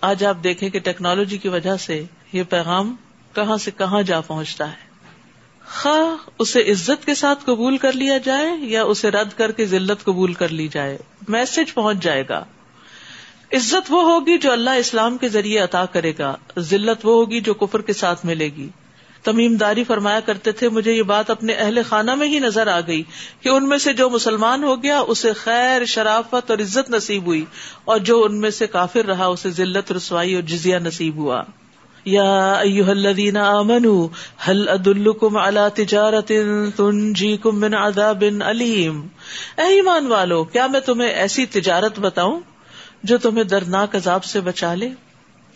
آج 0.00 0.24
آپ 0.24 0.36
دیکھیں 0.44 0.70
کہ 0.70 0.78
ٹیکنالوجی 0.78 1.38
کی 1.38 1.48
وجہ 1.48 1.76
سے 1.76 2.04
یہ 2.32 2.42
پیغام 2.42 2.96
کہاں 3.34 3.56
سے 3.56 3.70
کہاں 3.70 4.02
جا 4.02 4.20
پہنچتا 4.20 4.72
ہے۔ 4.72 4.87
خواہ 5.70 6.30
اسے 6.38 6.60
عزت 6.60 7.06
کے 7.06 7.14
ساتھ 7.14 7.44
قبول 7.44 7.76
کر 7.76 7.92
لیا 7.92 8.18
جائے 8.18 8.48
یا 8.60 8.82
اسے 8.82 9.10
رد 9.10 9.28
کر 9.36 9.52
کے 9.52 9.66
ذلت 9.66 10.04
قبول 10.04 10.34
کر 10.34 10.48
لی 10.48 10.68
جائے 10.68 10.98
میسج 11.28 11.74
پہنچ 11.74 12.02
جائے 12.02 12.24
گا۔ 12.28 12.44
عزت 13.52 13.86
وہ 13.88 14.02
ہوگی 14.02 14.38
جو 14.38 14.52
اللہ 14.52 14.70
اسلام 14.70 15.18
کے 15.18 15.28
ذریعے 15.28 15.58
عطا 15.58 15.84
کرے 15.84 16.12
گا، 16.18 16.36
ذلت 16.58 17.06
وہ 17.06 17.14
ہوگی 17.14 17.40
جو 17.40 17.54
کفر 17.54 17.80
کے 17.80 17.92
ساتھ 17.92 18.26
ملے 18.26 18.48
گی۔ 18.56 18.68
تمیم 19.22 19.56
داری 19.56 19.84
فرمایا 19.84 20.20
کرتے 20.20 20.52
تھے، 20.52 20.68
مجھے 20.68 20.92
یہ 20.92 21.02
بات 21.02 21.30
اپنے 21.30 21.52
اہل 21.52 21.78
خانہ 21.88 22.14
میں 22.14 22.28
ہی 22.28 22.38
نظر 22.38 22.66
آ 22.66 22.80
گئی 22.80 23.02
کہ 23.40 23.48
ان 23.48 23.68
میں 23.68 23.78
سے 23.78 23.92
جو 23.92 24.10
مسلمان 24.10 24.64
ہو 24.64 24.82
گیا، 24.82 24.98
اسے 24.98 25.32
خیر، 25.32 25.84
شرافت 25.84 26.50
اور 26.50 26.58
عزت 26.58 26.90
نصیب 26.90 27.26
ہوئی 27.26 27.44
اور 27.84 27.98
جو 27.98 28.24
ان 28.24 28.40
میں 28.40 28.50
سے 28.50 28.66
کافر 28.66 29.06
رہا، 29.06 29.26
اسے 29.26 29.50
ذلت، 29.50 29.92
رسوائی 29.92 30.34
اور 30.34 30.42
جزیہ 30.42 30.76
نصیب 30.76 31.16
ہوا۔ 31.16 31.42
یا 32.08 32.60
الذین 32.88 33.36
آمنوا، 33.36 34.08
هل 34.38 34.68
ادلکم 34.68 35.36
على 35.36 35.66
تجارت 35.74 36.32
تنجیکم 36.76 37.60
من 37.60 37.74
عذاب 37.74 38.24
علیم 38.40 39.00
اے 39.56 39.72
ایمان 39.74 40.06
والو، 40.06 40.44
کیا 40.44 40.66
میں 40.66 40.80
تمہیں 40.80 41.10
ایسی 41.10 41.46
تجارت 41.46 41.98
بتاؤں 41.98 42.40
جو 43.02 43.18
تمہیں 43.18 43.44
دردناک 43.44 43.96
عذاب 43.96 44.24
سے 44.24 44.40
بچا 44.40 44.74
لے؟ 44.74 44.88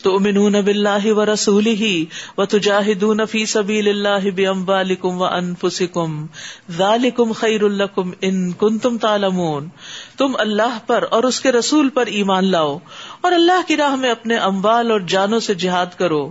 تو 0.02 0.14
امنون 0.16 0.60
بلّہ 0.64 1.06
و 1.06 1.24
رسول 1.26 1.66
ہی 1.76 1.94
و 2.38 2.44
تجاہدون 2.46 3.24
فی 3.26 3.44
سبیل 3.46 3.88
اللہ 3.88 4.30
باموالکم 4.36 5.20
و 5.20 5.24
انفسکم 5.24 6.24
ذالکم 6.76 7.32
خیر 7.32 7.62
الکم 7.62 8.10
ان 8.20 8.52
تعلمون 8.98 9.68
تم 10.18 10.32
اللہ 10.38 10.78
پر 10.86 11.04
اور 11.10 11.22
اس 11.22 11.40
کے 11.40 11.52
رسول 11.52 11.88
پر 11.90 12.06
ایمان 12.12 12.50
لاؤ 12.50 12.78
اور 13.20 13.32
اللہ 13.32 13.66
کی 13.68 13.76
راہ 13.76 13.94
میں 13.96 14.10
اپنے 14.10 14.36
اموال 14.42 14.90
اور 14.90 15.00
جانوں 15.08 15.40
سے 15.40 15.54
جہاد 15.56 15.98
کرو 15.98 16.30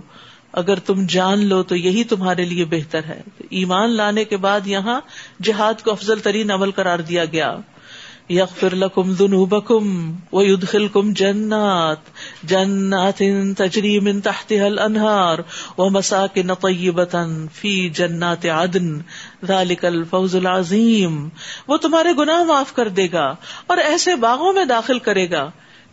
اگر 0.52 0.78
تم 0.78 1.04
جان 1.08 1.44
لو 1.46 1.62
تو 1.62 1.76
یہی 1.76 2.04
تمہارے 2.04 2.44
لیے 2.44 2.64
بہتر 2.64 3.04
ہے 3.04 3.20
ایمان 3.50 3.90
لانے 3.90 4.24
کے 4.24 4.36
بعد 4.36 4.66
یہاں 4.66 5.00
جہاد 5.42 5.82
کو 5.84 5.90
افضل 5.90 6.18
ترین 6.18 6.50
عمل 6.50 6.70
قرار 6.70 6.98
دیا 6.98 7.24
گیا 7.24 7.54
یغفر 8.28 8.74
لکم 8.74 9.12
ذنوبکم 9.12 10.12
ویدخلکم 10.32 11.12
جنات. 11.12 11.98
جنات 12.42 13.22
تجری 13.56 14.00
من 14.00 14.20
تحتها 14.20 14.66
الانہار 14.66 15.38
ومساکن 15.78 16.54
طیبتا 16.54 17.24
فی 17.52 17.88
جنات 17.88 18.46
عدن. 18.46 19.00
ذالک 19.46 19.84
الفوز 19.84 20.36
العظیم. 20.36 21.28
وہ 21.68 21.76
تمہارے 21.76 22.08
گناہ 22.18 22.42
معاف 22.42 22.74
کر 22.74 22.88
دے 22.88 23.08
گا 23.12 23.34
اور 23.66 23.78
ایسے 23.78 24.16
باغوں 24.16 24.52
میں 24.52 24.64
داخل 24.64 24.98
کرے 24.98 25.30
گا 25.30 25.50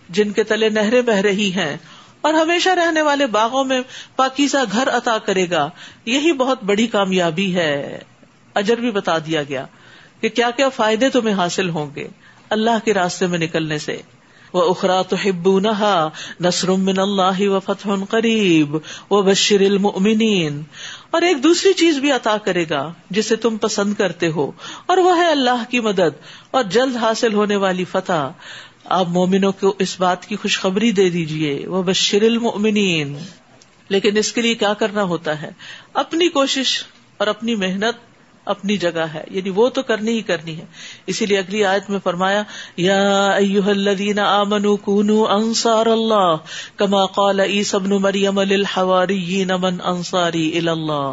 جن 0.09 0.31
کے 0.31 0.43
تلے 0.43 0.69
نہریں 0.69 1.01
بہ 1.01 1.13
رہی 1.13 1.51
ہیں 1.53 1.77
اور 2.21 2.33
ہمیشہ 2.33 2.69
رہنے 2.69 3.01
والے 3.01 3.25
باغوں 3.25 3.63
میں 3.63 3.81
پاکیزہ 4.15 4.57
گھر 4.71 4.89
عطا 4.89 5.17
کرے 5.17 5.49
گا. 5.51 5.69
یہی 6.05 6.33
بہت 6.33 6.63
بڑی 6.63 6.87
کامیابی 6.87 7.55
ہے. 7.55 7.99
اجر 8.55 8.77
بھی 8.77 8.91
بتا 8.91 9.17
دیا 9.17 9.43
گیا. 9.43 9.65
کہ 10.21 10.29
کیا 10.29 10.49
کیا 10.51 10.69
فائدے 10.69 11.09
تمہیں 11.09 11.35
حاصل 11.35 11.69
ہوں 11.69 11.95
گے 11.95 12.07
اللہ 12.49 12.85
کے 12.85 12.93
راستے 12.93 13.27
میں 13.27 13.39
نکلنے 13.39 13.77
سے۔ 13.77 14.01
وہ 14.53 14.61
اخرا 14.69 15.01
تو 15.01 15.15
ہب 15.25 15.47
نسر 16.39 16.69
من 16.69 16.99
اللہ 16.99 17.41
و 17.41 17.59
فتح 17.59 17.89
قریب 18.09 18.77
وہ 19.09 19.21
بشر 19.21 19.61
المؤمنین 19.61 20.61
اور 21.09 21.21
ایک 21.21 21.43
دوسری 21.43 21.73
چیز 21.73 21.97
بھی 21.97 22.11
عطا 22.11 22.37
کرے 22.37 22.65
گا 22.69 22.93
جسے 23.09 23.35
تم 23.35 23.57
پسند 23.57 23.93
کرتے 23.93 24.27
ہو، 24.27 24.51
اور 24.85 24.97
وہ 24.97 25.15
ہے 25.17 25.29
اللہ 25.31 25.63
کی 25.69 25.79
مدد۔ 25.79 26.17
اور 26.51 26.63
جلد 26.63 26.95
حاصل 26.95 27.33
ہونے 27.33 27.55
والی 27.55 27.85
فتح۔ 27.85 28.29
آپ 28.85 29.07
مومنوں 29.09 29.51
کو 29.51 29.75
اس 29.79 29.99
بات 29.99 30.25
کی 30.25 30.35
خوشخبری 30.35 30.91
دے 30.91 31.09
دیجیے 31.09 31.67
وہ 31.67 31.83
بشر 31.83 32.21
المؤمنین 32.21 33.17
لیکن 33.89 34.17
اس 34.17 34.33
کے 34.33 34.41
لیے 34.41 34.55
کیا 34.55 34.73
کرنا 34.73 35.03
ہوتا 35.03 35.41
ہے؟ 35.41 35.49
اپنی 35.93 36.29
کوشش 36.29 36.83
اور 37.17 37.27
اپنی 37.27 37.55
محنت۔ 37.55 38.08
اپنی 38.49 38.77
جگہ 38.77 39.05
ہے۔ 39.13 39.23
یعنی 39.31 39.49
وہ 39.49 39.69
تو 39.69 39.81
کرنی 39.81 40.11
ہی 40.11 40.21
کرنی 40.21 40.57
ہے۔ 40.57 40.65
اسی 41.07 41.25
لیے 41.25 41.37
اگلی 41.37 41.65
آیت 41.65 41.89
میں 41.89 41.99
فرمایا، 42.03 42.43
یا 42.77 43.31
الذین 43.67 44.19
آمنوا 44.19 44.75
کونوا 44.75 45.33
انصار 45.33 45.85
اللہ، 45.85 46.35
کما 46.75 47.05
قال 47.05 47.39
عیسی 47.39 47.77
ابن 47.77 47.89
مریم 47.89 48.41
للحواریین 48.41 49.51
من 49.59 49.77
انصاری 49.83 50.57
الی 50.57 50.69
اللہ۔ 50.69 51.11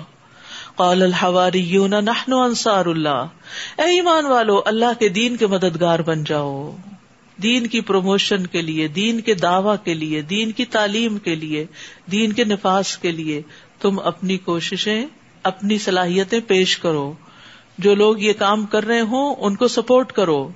قال 0.77 1.03
الحواریون، 1.03 1.91
نحن 1.91 2.33
انصار 2.33 2.87
اللہ۔ 2.87 3.27
اے 3.79 3.85
ایمان 3.85 4.27
والو، 4.27 4.63
اللہ 4.65 4.99
کے 4.99 5.09
دین 5.09 5.37
کے 5.37 5.47
مددگار 5.47 5.99
بن 5.99 6.25
جاؤ۔ 6.25 6.77
دین 7.43 7.67
کی 7.67 7.81
پروموشن 7.81 8.47
کے 8.47 8.63
لیے، 8.63 8.89
دین 8.89 9.21
کے 9.21 9.35
دعوی 9.35 9.77
کے 9.85 9.95
لیے، 9.95 10.23
دین 10.23 10.53
کی 10.53 10.65
تعلیم 10.65 11.19
کے 11.19 11.35
لیے، 11.35 11.67
دین 12.13 12.33
کے 12.33 12.45
نفاذ 12.45 12.97
کے 12.97 13.13
لیے 13.13 13.43
تم 13.81 13.99
اپنی 14.05 14.39
کوششیں، 14.39 15.05
اپنی 15.43 15.79
صلاحیتیں 15.79 16.41
پیش 16.47 16.79
کرو۔ 16.79 17.13
جو 17.79 17.95
لوگ 17.95 18.19
یہ 18.19 18.33
کام 18.33 18.67
کر 18.67 18.85
رہے 18.85 19.01
ہوں، 19.01 19.35
ان 19.39 19.57
کو 19.57 19.69
سپورٹ 19.69 20.13
کرو۔ 20.13 20.49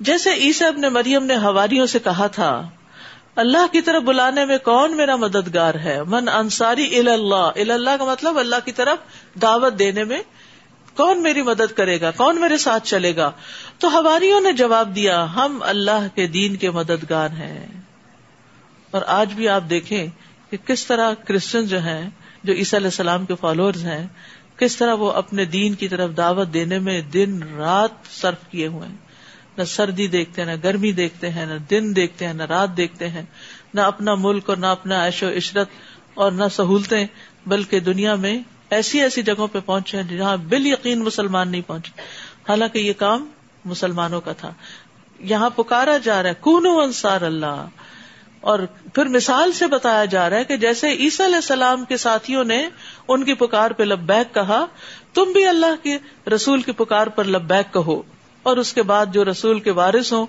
جیسے 0.00 0.34
عیسی 0.34 0.64
ابن 0.64 0.80
مریم 0.80 1.24
نے 1.24 1.36
ہواریوں 1.36 1.86
سے 1.86 1.98
کہا 1.98 2.26
تھا، 2.26 2.68
اللہ 3.36 3.72
کی 3.72 3.80
طرف 3.80 4.02
بلانے 4.02 4.44
میں 4.44 4.58
کون 4.58 4.96
میرا 4.96 5.16
مددگار 5.16 5.74
ہے؟ 5.74 6.02
من 6.02 6.28
انصاری 6.28 6.98
اللہ۔ 6.98 7.50
اللہ 7.56 7.90
کا 7.98 8.04
مطلب 8.04 8.38
اللہ 8.38 8.56
کی 8.64 8.72
طرف 8.72 8.98
دعوت 9.42 9.78
دینے 9.78 10.04
میں 10.04 10.18
کون 10.96 11.22
میری 11.22 11.42
مدد 11.42 11.72
کرے 11.76 12.00
گا؟ 12.00 12.10
کون 12.10 12.40
میرے 12.40 12.56
ساتھ 12.56 12.86
چلے 12.86 13.16
گا؟ 13.16 13.30
تو 13.78 13.98
ہواریوں 13.98 14.40
نے 14.40 14.52
جواب 14.52 14.94
دیا، 14.94 15.34
ہم 15.34 15.58
اللہ 15.60 16.06
کے 16.14 16.26
دین 16.26 16.56
کے 16.56 16.70
مددگار 16.70 17.28
ہیں۔ 17.28 17.66
اور 18.90 19.02
آج 19.06 19.32
بھی 19.32 19.48
آپ 19.48 19.62
دیکھیں 19.70 20.06
کہ 20.50 20.56
کس 20.56 20.86
طرح 20.86 21.14
کرسچن 21.14 21.66
جو 21.66 21.78
ہیں، 21.78 22.10
جو 22.44 22.52
عیسی 22.52 22.76
علیہ 22.76 22.86
السلام 22.86 23.26
کے 23.26 23.34
فالوورز 23.40 23.84
ہیں 23.84 24.06
کس 24.58 24.76
طرح 24.76 24.94
وہ 24.94 25.12
اپنے 25.12 25.44
دین 25.44 25.74
کی 25.74 25.88
طرف 25.88 26.10
دعوت 26.16 26.54
دینے 26.54 26.78
میں 26.78 27.00
دن 27.00 27.42
رات 27.42 27.90
صرف 28.10 28.50
کیے 28.50 28.66
ہوئے 28.66 28.88
ہیں؟ 28.88 28.96
نہ 29.58 29.64
سردی 29.64 30.06
دیکھتے 30.06 30.44
ہیں، 30.44 30.56
نہ 30.56 30.60
گرمی 30.64 30.92
دیکھتے 30.92 31.30
ہیں، 31.30 31.46
نہ 31.46 31.54
دن 31.70 31.96
دیکھتے 31.96 32.26
ہیں، 32.26 32.34
نہ 32.34 32.42
رات 32.42 32.76
دیکھتے 32.76 33.08
ہیں، 33.08 33.22
نہ 33.74 33.80
اپنا 33.80 34.14
ملک 34.14 34.48
اور 34.48 34.56
نہ 34.56 34.66
اپنا 34.66 35.06
عیش 35.06 35.22
و 35.22 35.28
عشرت 35.36 35.68
اور 36.14 36.32
نہ 36.32 36.44
سہولتیں، 36.50 37.06
بلکہ 37.46 37.80
دنیا 37.80 38.14
میں 38.14 38.42
ایسی 38.70 39.00
ایسی 39.00 39.22
جگہوں 39.22 39.48
پہ 39.48 39.58
پہنچے 39.60 40.02
ہیں 40.02 40.16
جہاں 40.16 40.36
بال 40.36 40.66
یقین 40.66 41.00
مسلمان 41.00 41.48
نہیں 41.48 41.62
پہنچے۔ 41.66 42.00
حالانکہ 42.48 42.78
یہ 42.78 42.92
کام 42.92 43.28
مسلمانوں 43.64 44.20
کا 44.20 44.32
تھا۔ 44.32 44.52
یہاں 45.18 45.50
پکارا 45.50 45.96
جا 45.96 46.22
رہا 46.22 46.30
ہے 46.30 46.34
کون 46.40 46.66
انصار 46.66 47.20
اللہ۔ 47.20 47.66
اور 48.44 48.58
پھر 48.94 49.06
مثال 49.06 49.52
سے 49.52 49.66
بتایا 49.66 50.04
جا 50.04 50.30
رہا 50.30 50.36
ہے 50.36 50.44
کہ 50.44 50.56
جیسے 50.56 50.90
عیسی 50.90 51.24
علیہ 51.24 51.34
السلام 51.34 51.84
کے 51.84 51.96
ساتھیوں 51.96 52.44
نے 52.44 52.68
ان 53.08 53.24
کی 53.24 53.34
پکار 53.34 53.70
پہ 53.70 53.82
لبیک 53.82 54.34
کہا، 54.34 54.66
تم 55.14 55.32
بھی 55.32 55.46
اللہ 55.46 55.82
کے 55.82 55.98
رسول 56.30 56.62
کی 56.62 56.72
پکار 56.72 57.06
پر 57.06 57.24
لبیک 57.24 57.74
کہو۔ 57.74 58.02
اور 58.42 58.56
اس 58.56 58.72
کے 58.72 58.82
بعد 58.82 59.06
جو 59.12 59.24
رسول 59.24 59.60
کے 59.60 59.70
وارث 59.70 60.12
ہوں 60.12 60.26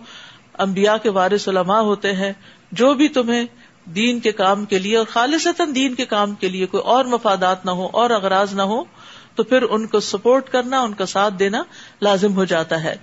امبیا 0.53 0.98
کے 0.98 1.10
وارث 1.10 1.48
علماء 1.48 1.79
ہوتے 1.79 2.13
ہیں، 2.13 2.34
جو 2.72 2.93
بھی 2.93 3.07
تمہیں 3.07 3.45
دین 3.86 4.19
کے 4.19 4.31
کام 4.31 4.65
کے 4.65 4.79
لیے 4.79 4.98
اور 4.98 5.05
خالصتاً 5.05 5.75
دین 5.75 5.95
کے 5.95 6.05
کام 6.05 6.36
کے 6.36 6.50
لیے 6.50 6.65
کوئی 6.65 6.84
اور 6.84 7.05
مفادات 7.05 7.65
نہ 7.65 7.72
ہو 7.72 7.88
اور 7.93 8.10
اغراض 8.10 8.53
نہ 8.53 8.62
ہو 8.62 8.84
تو 9.36 9.43
پھر 9.43 9.62
ان 9.62 9.88
کو 9.88 10.00
سپورٹ 10.00 10.50
کرنا، 10.50 10.81
ان 10.81 10.93
کا 10.93 11.05
ساتھ 11.05 11.34
دینا 11.34 11.63
لازم 12.01 12.36
ہو 12.36 12.45
جاتا 12.45 12.84
ہے۔ 12.84 12.95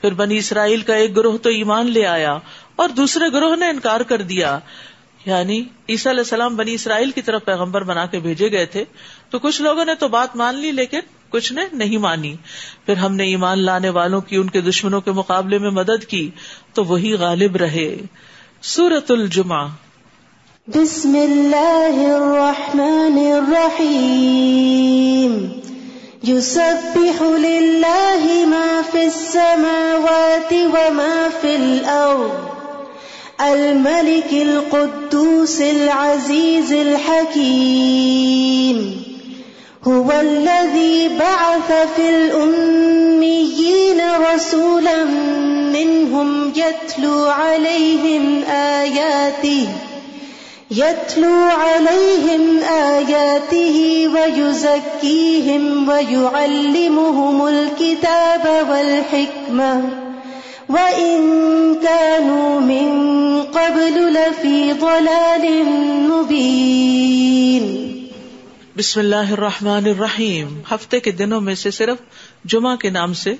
پھر 0.00 0.14
بنی 0.14 0.36
اسرائیل 0.36 0.80
کا 0.80 0.94
ایک 0.94 1.16
گروہ 1.16 1.38
تو 1.38 1.48
ایمان 1.48 1.90
لے 1.90 2.06
آیا 2.06 2.38
اور 2.76 2.88
دوسرے 2.88 3.32
گروہ 3.32 3.56
نے 3.56 3.68
انکار 3.68 4.00
کر 4.00 4.22
دیا۔ 4.22 4.58
یعنی 5.26 5.64
عیسیٰ 5.88 6.12
علیہ 6.12 6.20
السلام 6.20 6.56
بنی 6.56 6.74
اسرائیل 6.74 7.10
کی 7.10 7.22
طرف 7.22 7.44
پیغمبر 7.44 7.82
بنا 7.82 8.06
کے 8.06 8.18
بھیجے 8.18 8.50
گئے 8.50 8.66
تھے۔ 8.66 8.84
تو 9.30 9.38
کچھ 9.38 9.62
لوگوں 9.62 9.84
نے 9.84 9.94
تو 9.94 10.08
بات 10.08 10.36
مان 10.36 10.54
لی 10.54 10.70
لیکن 10.70 10.98
کچھ 11.30 11.52
نے 11.52 11.62
نہیں 11.72 11.98
مانی۔ 11.98 12.36
پھر 12.86 12.96
ہم 12.96 13.14
نے 13.14 13.24
ایمان 13.24 13.58
لانے 13.58 13.88
والوں 13.88 14.20
کی، 14.20 14.36
ان 14.36 14.50
کے 14.50 14.60
دشمنوں 14.60 15.00
کے 15.00 15.12
مقابلے 15.12 15.58
میں 15.58 15.70
مدد 15.70 16.04
کی۔ 16.04 16.30
تو 16.74 16.84
وہی 16.84 17.12
غالب 17.12 17.56
رہے۔ 17.56 17.96
سورت 18.62 19.10
الجمہ 19.10 19.66
بسم 20.66 21.08
اللہ 21.08 22.12
الرحمن 22.12 23.32
الرحیم۔ 23.32 25.60
يسبح 26.28 27.22
لله 27.22 28.46
ما 28.46 28.80
في 28.92 28.98
السماوات 28.98 30.52
وما 30.52 31.28
في 31.40 31.54
الأرض 31.54 32.55
الملك 33.40 34.32
القدوس 34.32 35.60
العزيز 35.60 36.72
الحكيم، 36.72 38.26
هو 39.84 40.12
الذي 40.12 41.10
بعث 41.18 41.72
في 41.96 42.08
الأميين 42.08 44.00
رسولا 44.34 45.04
منهم 45.72 46.52
يتلو 46.56 47.24
عليهم 47.24 48.42
آياته، 48.50 49.68
يتلو 50.70 51.42
عليهم 51.42 52.58
آياته 52.58 54.08
ويزكيهم 54.14 55.88
ويعلمهم 55.88 57.46
الكتاب 57.46 58.66
والحكمة. 58.70 60.05
وإن 60.68 61.20
كانوا 61.82 62.60
من 62.60 62.90
قبل 63.52 64.12
لفي 64.12 64.72
ضلال 64.80 65.62
مبين۔ 66.08 67.96
بسم 68.76 69.00
اللہ 69.00 69.16
الرحمن 69.16 69.84
الرحیم۔ 69.84 70.60
ہفتے 70.70 71.00
کے 71.00 71.10
دنوں 71.10 71.40
میں 71.40 71.54
سے 71.54 71.70
صرف 71.70 71.96
جمعہ 72.44 72.76
کے 72.76 72.90
نام 72.90 73.14
سے 73.14 73.34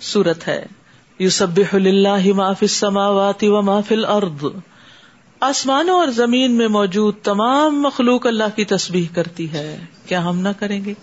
سورت 0.00 0.48
ہے۔ 0.48 0.66
یوسبح 1.18 1.76
للہ 1.76 2.32
ما 2.32 2.52
فی 2.52 2.66
السماوات 2.66 3.44
و 3.44 3.62
ما 3.62 3.80
فی 3.80 3.94
الارض۔ 3.94 4.44
آسمانوں 5.40 5.98
اور 5.98 6.08
زمین 6.08 6.52
میں 6.52 6.68
موجود 6.68 7.14
تمام 7.22 7.82
مخلوق 7.82 8.26
اللہ 8.26 8.56
کی 8.56 8.64
تسبیح 8.64 9.06
کرتی 9.14 9.52
ہے۔ 9.52 9.78
کیا 10.06 10.24
ہم 10.24 10.38
نہ 10.38 10.48
کریں 10.58 10.84
گے؟ 10.84 10.94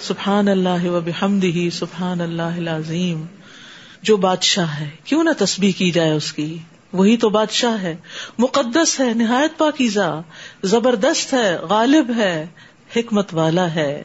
سبحان 0.00 0.48
اللہ 0.48 0.90
و 0.90 1.00
بحمد 1.00 1.44
سبحان 1.72 2.20
اللہ 2.20 2.42
العظیم۔ 2.42 3.24
جو 4.04 4.16
بادشاہ 4.16 4.80
ہے۔ 4.80 4.90
کیوں 5.04 5.24
نہ 5.24 5.30
تسبیح 5.38 5.72
کی 5.72 5.90
جائے 5.90 6.12
اس 6.12 6.32
کی؟ 6.32 6.58
وہی 6.92 7.16
تو 7.16 7.28
بادشاہ 7.28 7.82
ہے۔ 7.82 7.96
مقدس 8.38 9.00
ہے، 9.00 9.14
نہایت 9.14 9.58
پاکیزہ۔ 9.58 10.22
زبردست 10.62 11.34
ہے، 11.34 11.56
غالب 11.56 12.10
ہے، 12.16 12.46
حکمت 12.96 13.34
والا 13.34 13.74
ہے۔ 13.74 14.02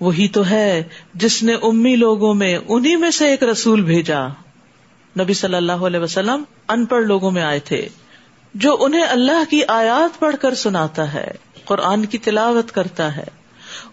وہی 0.00 0.28
تو 0.28 0.50
ہے 0.50 0.82
جس 1.14 1.42
نے 1.42 1.54
امی 1.62 1.96
لوگوں 1.96 2.34
میں 2.34 2.58
انہیں 2.68 2.96
میں 2.96 3.10
سے 3.10 3.26
ایک 3.26 3.42
رسول 3.42 3.82
بھیجا۔ 3.82 4.26
نبی 5.18 5.34
صلی 5.34 5.54
اللہ 5.54 5.72
علیہ 5.72 6.00
وسلم 6.00 6.42
ان 6.68 6.86
پڑھ 6.86 7.04
لوگوں 7.04 7.30
میں 7.30 7.42
آئے 7.42 7.60
تھے۔ 7.60 7.88
جو 8.54 8.76
انہیں 8.80 9.04
اللہ 9.04 9.50
کی 9.50 9.60
آیات 9.68 10.20
پڑھ 10.20 10.36
کر 10.40 10.54
سناتا 10.54 11.14
ہے، 11.14 11.30
قرآن 11.64 12.04
کی 12.04 12.18
تلاوت 12.18 12.72
کرتا 12.72 13.16
ہے، 13.16 13.24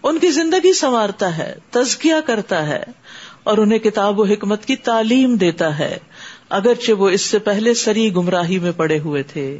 ان 0.02 0.18
کی 0.18 0.30
زندگی 0.30 0.72
سنوارتا 0.72 1.38
ہے، 1.38 1.54
تزکیہ 1.70 2.14
کرتا 2.26 2.66
ہے۔ 2.66 2.84
اور 3.46 3.58
انہیں 3.58 3.78
کتاب 3.78 4.18
و 4.18 4.24
حکمت 4.24 4.64
کی 4.64 4.76
تعلیم 4.76 5.36
دیتا 5.36 5.78
ہے، 5.78 5.98
اگرچہ 6.50 6.92
وہ 6.92 7.08
اس 7.08 7.20
سے 7.20 7.38
پہلے 7.38 7.74
سری 7.74 8.14
گمراہی 8.14 8.58
میں 8.58 8.72
پڑے 8.76 8.98
ہوئے 8.98 9.22
تھے۔ 9.22 9.58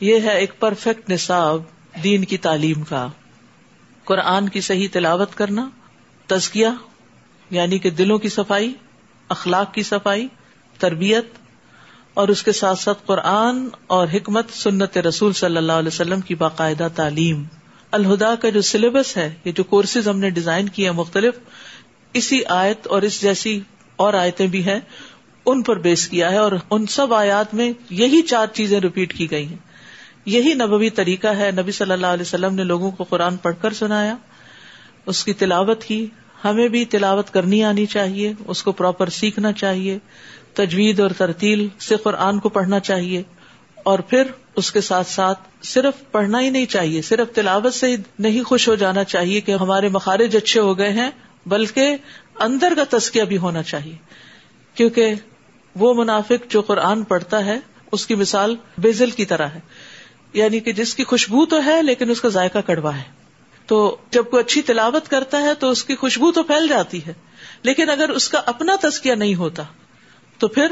یہ 0.00 0.20
ہے 0.20 0.38
ایک 0.38 0.60
پرفیکٹ 0.60 1.10
نصاب 1.10 1.62
دین 2.04 2.24
کی 2.24 2.36
تعلیم 2.36 2.82
کا۔ 2.82 3.08
قرآن 4.04 4.48
کی 4.48 4.60
صحیح 4.60 4.88
تلاوت 4.92 5.34
کرنا، 5.34 5.68
تزکیہ 6.26 6.68
یعنی 7.50 7.78
کہ 7.78 7.90
دلوں 7.90 8.18
کی 8.18 8.28
صفائی، 8.28 8.74
اخلاق 9.28 9.74
کی 9.74 9.82
صفائی، 9.82 10.28
تربیت، 10.78 11.26
اور 12.14 12.28
اس 12.28 12.42
کے 12.42 12.52
ساتھ 12.52 12.78
ساتھ 12.78 12.98
قرآن 13.06 13.68
اور 13.86 14.08
حکمت 14.14 14.50
سنت 14.50 14.98
رسول 14.98 15.32
صلی 15.32 15.56
اللہ 15.56 15.72
علیہ 15.72 15.88
وسلم 15.88 16.20
کی 16.20 16.34
باقاعدہ 16.34 16.88
تعلیم۔ 16.94 17.44
الہدا 17.90 18.34
کا 18.34 18.48
جو 18.48 18.60
سلیبس 18.60 19.16
ہے، 19.16 19.34
یہ 19.44 19.52
جو 19.52 19.64
کورسز 19.64 20.08
ہم 20.08 20.18
نے 20.18 20.30
ڈیزائن 20.30 20.68
کیے 20.68 20.90
مختلف 20.90 21.34
اسی 22.14 22.40
آیت 22.48 22.86
اور 22.86 23.02
اس 23.02 23.22
جیسی 23.22 23.60
اور 23.96 24.14
آیتیں 24.14 24.46
بھی 24.46 24.64
ہیں، 24.64 24.80
ان 25.46 25.62
پر 25.62 25.78
بیس 25.78 26.08
کیا 26.08 26.32
ہے 26.32 26.36
اور 26.36 26.52
ان 26.70 26.86
سب 26.86 27.14
آیات 27.14 27.54
میں 27.54 27.72
یہی 27.90 28.22
چار 28.22 28.46
چیزیں 28.46 28.80
ریپیٹ 28.80 29.18
کی 29.18 29.30
گئی 29.30 29.46
ہیں۔ 29.46 29.56
یہی 30.26 30.54
نبوی 30.54 30.90
طریقہ 30.90 31.26
ہے۔ 31.26 31.50
نبی 31.50 31.72
صلی 31.72 31.92
اللہ 31.92 32.06
علیہ 32.06 32.22
وسلم 32.22 32.54
نے 32.54 32.64
لوگوں 32.64 32.90
کو 32.90 33.04
قرآن 33.04 33.36
پڑھ 33.36 33.54
کر 33.62 33.72
سنایا، 33.72 34.16
اس 35.06 35.24
کی 35.24 35.32
تلاوت 35.32 35.84
کی۔ 35.84 36.06
ہمیں 36.44 36.68
بھی 36.68 36.84
تلاوت 36.84 37.30
کرنی 37.30 37.64
آنی 37.64 37.86
چاہیے، 37.86 38.32
اس 38.46 38.62
کو 38.62 38.72
پراپر 38.72 39.08
سیکھنا 39.08 39.52
چاہیے۔ 39.52 39.98
تجوید 40.54 41.00
اور 41.00 41.10
ترتیل 41.10 41.68
سے 41.80 41.96
قرآن 41.96 42.38
کو 42.38 42.48
پڑھنا 42.48 42.80
چاہیے۔ 42.80 43.22
اور 43.76 43.98
پھر 43.98 44.22
اس 44.56 44.72
کے 44.72 44.80
ساتھ 44.80 45.08
ساتھ 45.08 45.48
صرف 45.62 46.12
پڑھنا 46.12 46.40
ہی 46.40 46.50
نہیں 46.50 46.66
چاہیے، 46.66 47.02
صرف 47.02 47.34
تلاوت 47.34 47.74
سے 47.74 47.96
نہیں 48.18 48.42
خوش 48.42 48.68
ہو 48.68 48.74
جانا 48.74 49.04
چاہیے 49.04 49.40
کہ 49.40 49.52
ہمارے 49.52 49.88
مخارج 49.88 50.36
اچھے 50.36 50.60
ہو 50.60 50.78
گئے 50.78 50.92
ہیں۔ 50.92 51.10
بلکہ 51.46 51.96
اندر 52.38 52.72
کا 52.76 52.98
تسکیہ 52.98 53.22
بھی 53.22 53.38
ہونا 53.38 53.62
چاہیے۔ 53.62 53.96
کیونکہ 54.74 55.14
وہ 55.76 55.94
منافق 55.94 56.50
جو 56.50 56.62
قرآن 56.62 57.02
پڑھتا 57.02 57.44
ہے، 57.44 57.58
اس 57.92 58.06
کی 58.06 58.14
مثال 58.14 58.56
بیزل 58.78 59.10
کی 59.10 59.24
طرح 59.24 59.46
ہے۔ 59.46 59.60
یعنی 60.32 60.60
کہ 60.60 60.72
جس 60.72 60.94
کی 60.94 61.04
خوشبو 61.04 61.46
تو 61.46 61.64
ہے، 61.64 61.82
لیکن 61.82 62.10
اس 62.10 62.20
کا 62.20 62.28
ذائقہ 62.28 62.58
کڑوا 62.58 62.96
ہے۔ 62.96 63.02
تو 63.66 63.96
جب 64.10 64.24
کوئی 64.30 64.44
اچھی 64.44 64.62
تلاوت 64.62 65.08
کرتا 65.08 65.42
ہے، 65.42 65.54
تو 65.54 65.70
اس 65.70 65.84
کی 65.84 65.96
خوشبو 65.96 66.32
تو 66.32 66.42
پھیل 66.42 66.68
جاتی 66.68 67.06
ہے۔ 67.06 67.12
لیکن 67.62 67.90
اگر 67.90 68.08
اس 68.08 68.28
کا 68.28 68.40
اپنا 68.46 68.76
تسکیہ 68.82 69.14
نہیں 69.14 69.34
ہوتا، 69.34 69.62
تو 70.38 70.48
پھر 70.48 70.66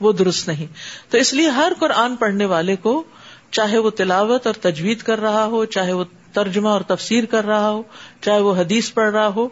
وہ 0.00 0.12
درست 0.12 0.48
نہیں۔ 0.48 0.66
تو 1.10 1.18
اس 1.18 1.34
لیے 1.34 1.48
ہر 1.48 1.72
قرآن 1.78 2.16
پڑھنے 2.16 2.44
والے 2.44 2.76
کو 2.76 3.04
چاہے 3.50 3.78
وہ 3.78 3.90
تلاوت 3.90 4.46
اور 4.46 4.54
تجوید 4.54 4.98
کر 4.98 5.20
رہا 5.20 5.44
ہو، 5.44 5.64
چاہے 5.64 5.92
وہ 5.92 6.04
ترجمہ 6.32 6.68
اور 6.68 6.80
تفسیر 6.80 7.24
کر 7.24 7.44
رہا 7.44 7.70
ہو، 7.70 7.82
چاہے 8.20 8.40
وہ 8.40 8.56
حدیث 8.56 8.92
پڑھ 8.92 9.12
رہا 9.12 9.28
ہو 9.28 9.48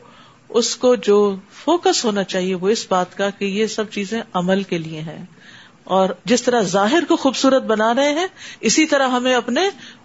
اس 0.49 0.77
کو 0.77 0.95
جو 0.95 1.37
فوکس 1.53 2.05
ہونا 2.05 2.25
چاہیے 2.25 2.55
وہ 2.55 2.69
اس 2.69 2.87
بات 2.91 3.17
کا 3.17 3.31
کہ 3.31 3.45
یہ 3.45 3.67
سب 3.67 3.91
چیزیں 3.91 4.23
عمل 4.33 4.63
کے 4.63 4.79
لیے 4.79 5.01
ہیں۔ 5.01 5.25
اور 5.85 6.09
جس 6.25 6.43
طرح 6.43 6.63
ظاہر 6.63 7.05
کو 7.09 7.17
خوبصورت 7.17 7.63
بنا 7.63 7.95
رہے 7.95 8.13
ہیں، 8.13 8.27
اسی 8.61 8.87
طرح 8.87 9.09
ہمیں 9.09 9.35
اپنے 9.35 9.61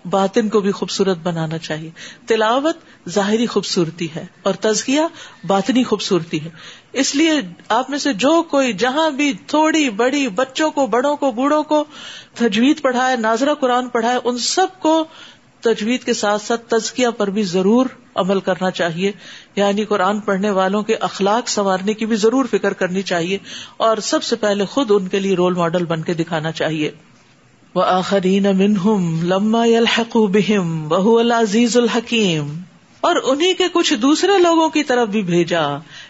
باطن 0.09 0.49
کو 0.49 0.59
بھی 0.59 0.71
خوبصورت 0.71 1.17
بنانا 1.17 1.57
چاہیے۔ 1.57 1.89
تلاوت 2.27 2.77
ظاہری 3.09 3.45
خوبصورتی 3.45 4.07
ہے 4.15 4.25
اور 4.43 4.53
تزکیہ 4.53 5.01
باطنی 5.47 5.83
خوبصورتی 5.83 6.45
ہے۔ 6.45 6.49
اس 6.93 7.15
لیے 7.15 7.31
آپ 7.69 7.89
میں 7.89 7.97
سے 7.97 8.13
جو 8.13 8.43
کوئی 8.43 8.73
جہاں 8.73 9.09
بھی 9.09 9.33
تھوڑی 9.47 9.89
بڑی 9.89 10.27
بچوں 10.27 10.71
کو، 10.71 10.87
بڑوں 10.87 11.15
کو، 11.15 11.31
بوڑھوں 11.31 11.63
کو 11.63 11.85
تجوید 12.33 12.81
پڑھائے، 12.81 13.15
ناظرہ 13.15 13.53
قرآن 13.53 13.89
پڑھائے، 13.89 14.17
ان 14.23 14.37
سب 14.37 14.67
کو 14.79 15.05
تجوید 15.61 16.03
کے 16.03 16.13
ساتھ 16.13 16.41
ساتھ 16.41 16.69
تزکیہ 16.69 17.07
پر 17.17 17.29
بھی 17.29 17.43
ضرور 17.43 17.85
عمل 18.15 18.39
کرنا 18.39 18.71
چاہیے۔ 18.71 19.11
یعنی 19.55 19.85
قرآن 19.85 20.19
پڑھنے 20.19 20.49
والوں 20.49 20.83
کے 20.83 20.95
اخلاق 20.95 21.49
سنوارنے 21.49 21.93
کی 21.93 22.05
بھی 22.05 22.15
ضرور 22.15 22.45
فکر 22.45 22.73
کرنی 22.73 23.01
چاہیے 23.01 23.37
اور 23.77 23.97
سب 23.97 24.23
سے 24.23 24.35
پہلے 24.35 24.65
خود 24.65 24.91
ان 24.91 25.07
کے 25.07 25.19
لیے 25.19 25.35
رول 25.35 25.53
ماڈل 25.53 25.85
بن 25.85 26.01
کے 26.01 26.13
دکھانا 26.13 26.51
چاہیے۔ 26.51 26.91
وہ 27.75 27.83
آخرین 27.83 28.43
لما 29.23 29.65
بہم 30.13 30.87
بہ 30.87 31.19
العزیز 31.19 31.77
الحکیم۔ 31.77 32.59
اور 33.01 33.15
انہیں 33.23 33.53
کے 33.53 33.63
کچھ 33.73 33.93
دوسرے 33.93 34.37
لوگوں 34.37 34.69
کی 34.69 34.83
طرف 34.83 35.07
بھی 35.07 35.21
بھیجا۔ 35.21 35.61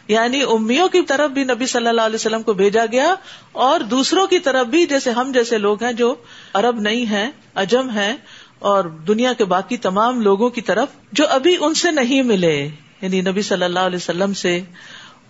یعنی 0.08 0.42
امیوں 0.42 0.88
کی 0.88 1.02
طرف 1.02 1.32
بھی 1.32 1.44
نبی 1.44 1.66
صلی 1.66 1.88
اللہ 1.88 2.02
علیہ 2.02 2.16
وسلم 2.16 2.42
کو 2.42 2.54
بھیجا 2.54 2.86
گیا 2.92 3.16
اور 3.52 3.80
دوسروں 3.80 4.28
کی 4.28 4.40
طرف 4.40 4.68
بھی 4.68 4.86
جیسے 4.86 5.12
ہم 5.12 5.32
جیسے 5.34 5.58
لوگ 5.58 5.84
ہیں 5.84 5.94
جو 5.94 6.16
عرب 6.54 6.80
نہیں 6.80 7.06
ہیں 7.06 7.32
اجم 7.56 7.90
ہیں 7.90 8.18
اور 8.62 8.86
دنیا 8.86 9.34
کے 9.34 9.46
باقی 9.46 9.78
تمام 9.78 10.22
لوگوں 10.22 10.50
کی 10.50 10.62
طرف 10.62 10.88
جو 11.12 11.26
ابھی 11.30 11.58
ان 11.60 11.74
سے 11.74 11.92
نہیں 11.92 12.22
ملے 12.22 12.70
یعنی 13.02 13.22
نبی 13.22 13.42
صلی 13.42 13.64
اللہ 13.64 13.80
علیہ 13.80 13.96
وسلم 13.96 14.34
سے 14.34 14.62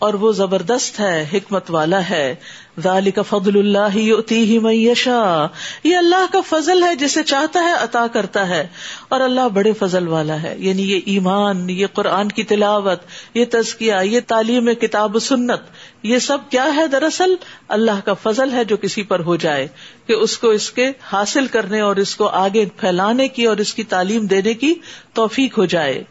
اور 0.01 0.13
وہ 0.13 0.31
زبردست 0.31 0.99
ہے، 0.99 1.27
حکمت 1.33 1.71
والا 1.71 2.09
ہے۔ 2.09 2.35
ذالک 2.79 3.19
فضل 3.29 3.59
اللہ 3.59 4.31
ہی 4.31 4.59
میشا 4.59 5.47
یہ 5.83 5.97
اللہ 5.97 6.33
کا 6.33 6.39
فضل 6.49 6.83
ہے 6.83 6.95
جسے 6.95 7.23
چاہتا 7.23 7.59
ہے، 7.59 7.73
عطا 7.73 8.07
کرتا 8.07 8.47
ہے۔ 8.47 8.67
اور 9.09 9.21
اللہ 9.21 9.47
بڑے 9.53 9.73
فضل 9.73 10.07
والا 10.07 10.43
ہے۔ 10.43 10.55
یعنی 10.57 10.91
یہ 10.91 10.99
ایمان، 11.05 11.69
یہ 11.69 11.87
قرآن 11.93 12.29
کی 12.29 12.43
تلاوت، 12.43 12.99
یہ 13.33 13.45
تزکیہ، 13.51 13.93
یہ 14.03 14.19
تعلیم 14.27 14.73
کتاب 14.73 15.17
سنت، 15.21 15.61
یہ 16.03 16.19
سب 16.19 16.37
کیا 16.49 16.75
ہے 16.75 16.87
دراصل؟ 16.87 17.35
اللہ 17.67 18.05
کا 18.05 18.13
فضل 18.13 18.51
ہے 18.51 18.63
جو 18.63 18.77
کسی 18.77 19.03
پر 19.03 19.19
ہو 19.19 19.35
جائے، 19.35 19.67
کہ 20.07 20.13
اس 20.13 20.37
کو 20.37 20.49
اس 20.49 20.71
کے 20.71 20.91
حاصل 21.11 21.47
کرنے 21.47 21.81
اور 21.81 21.95
اس 21.95 22.15
کو 22.15 22.27
آگے 22.27 22.65
پھیلانے 22.77 23.27
کی 23.27 23.45
اور 23.45 23.57
اس 23.57 23.73
کی 23.73 23.83
تعلیم 23.83 24.25
دینے 24.25 24.53
کی 24.53 24.73
توفیق 25.13 25.57
ہو 25.57 25.65
جائے۔ 25.65 26.03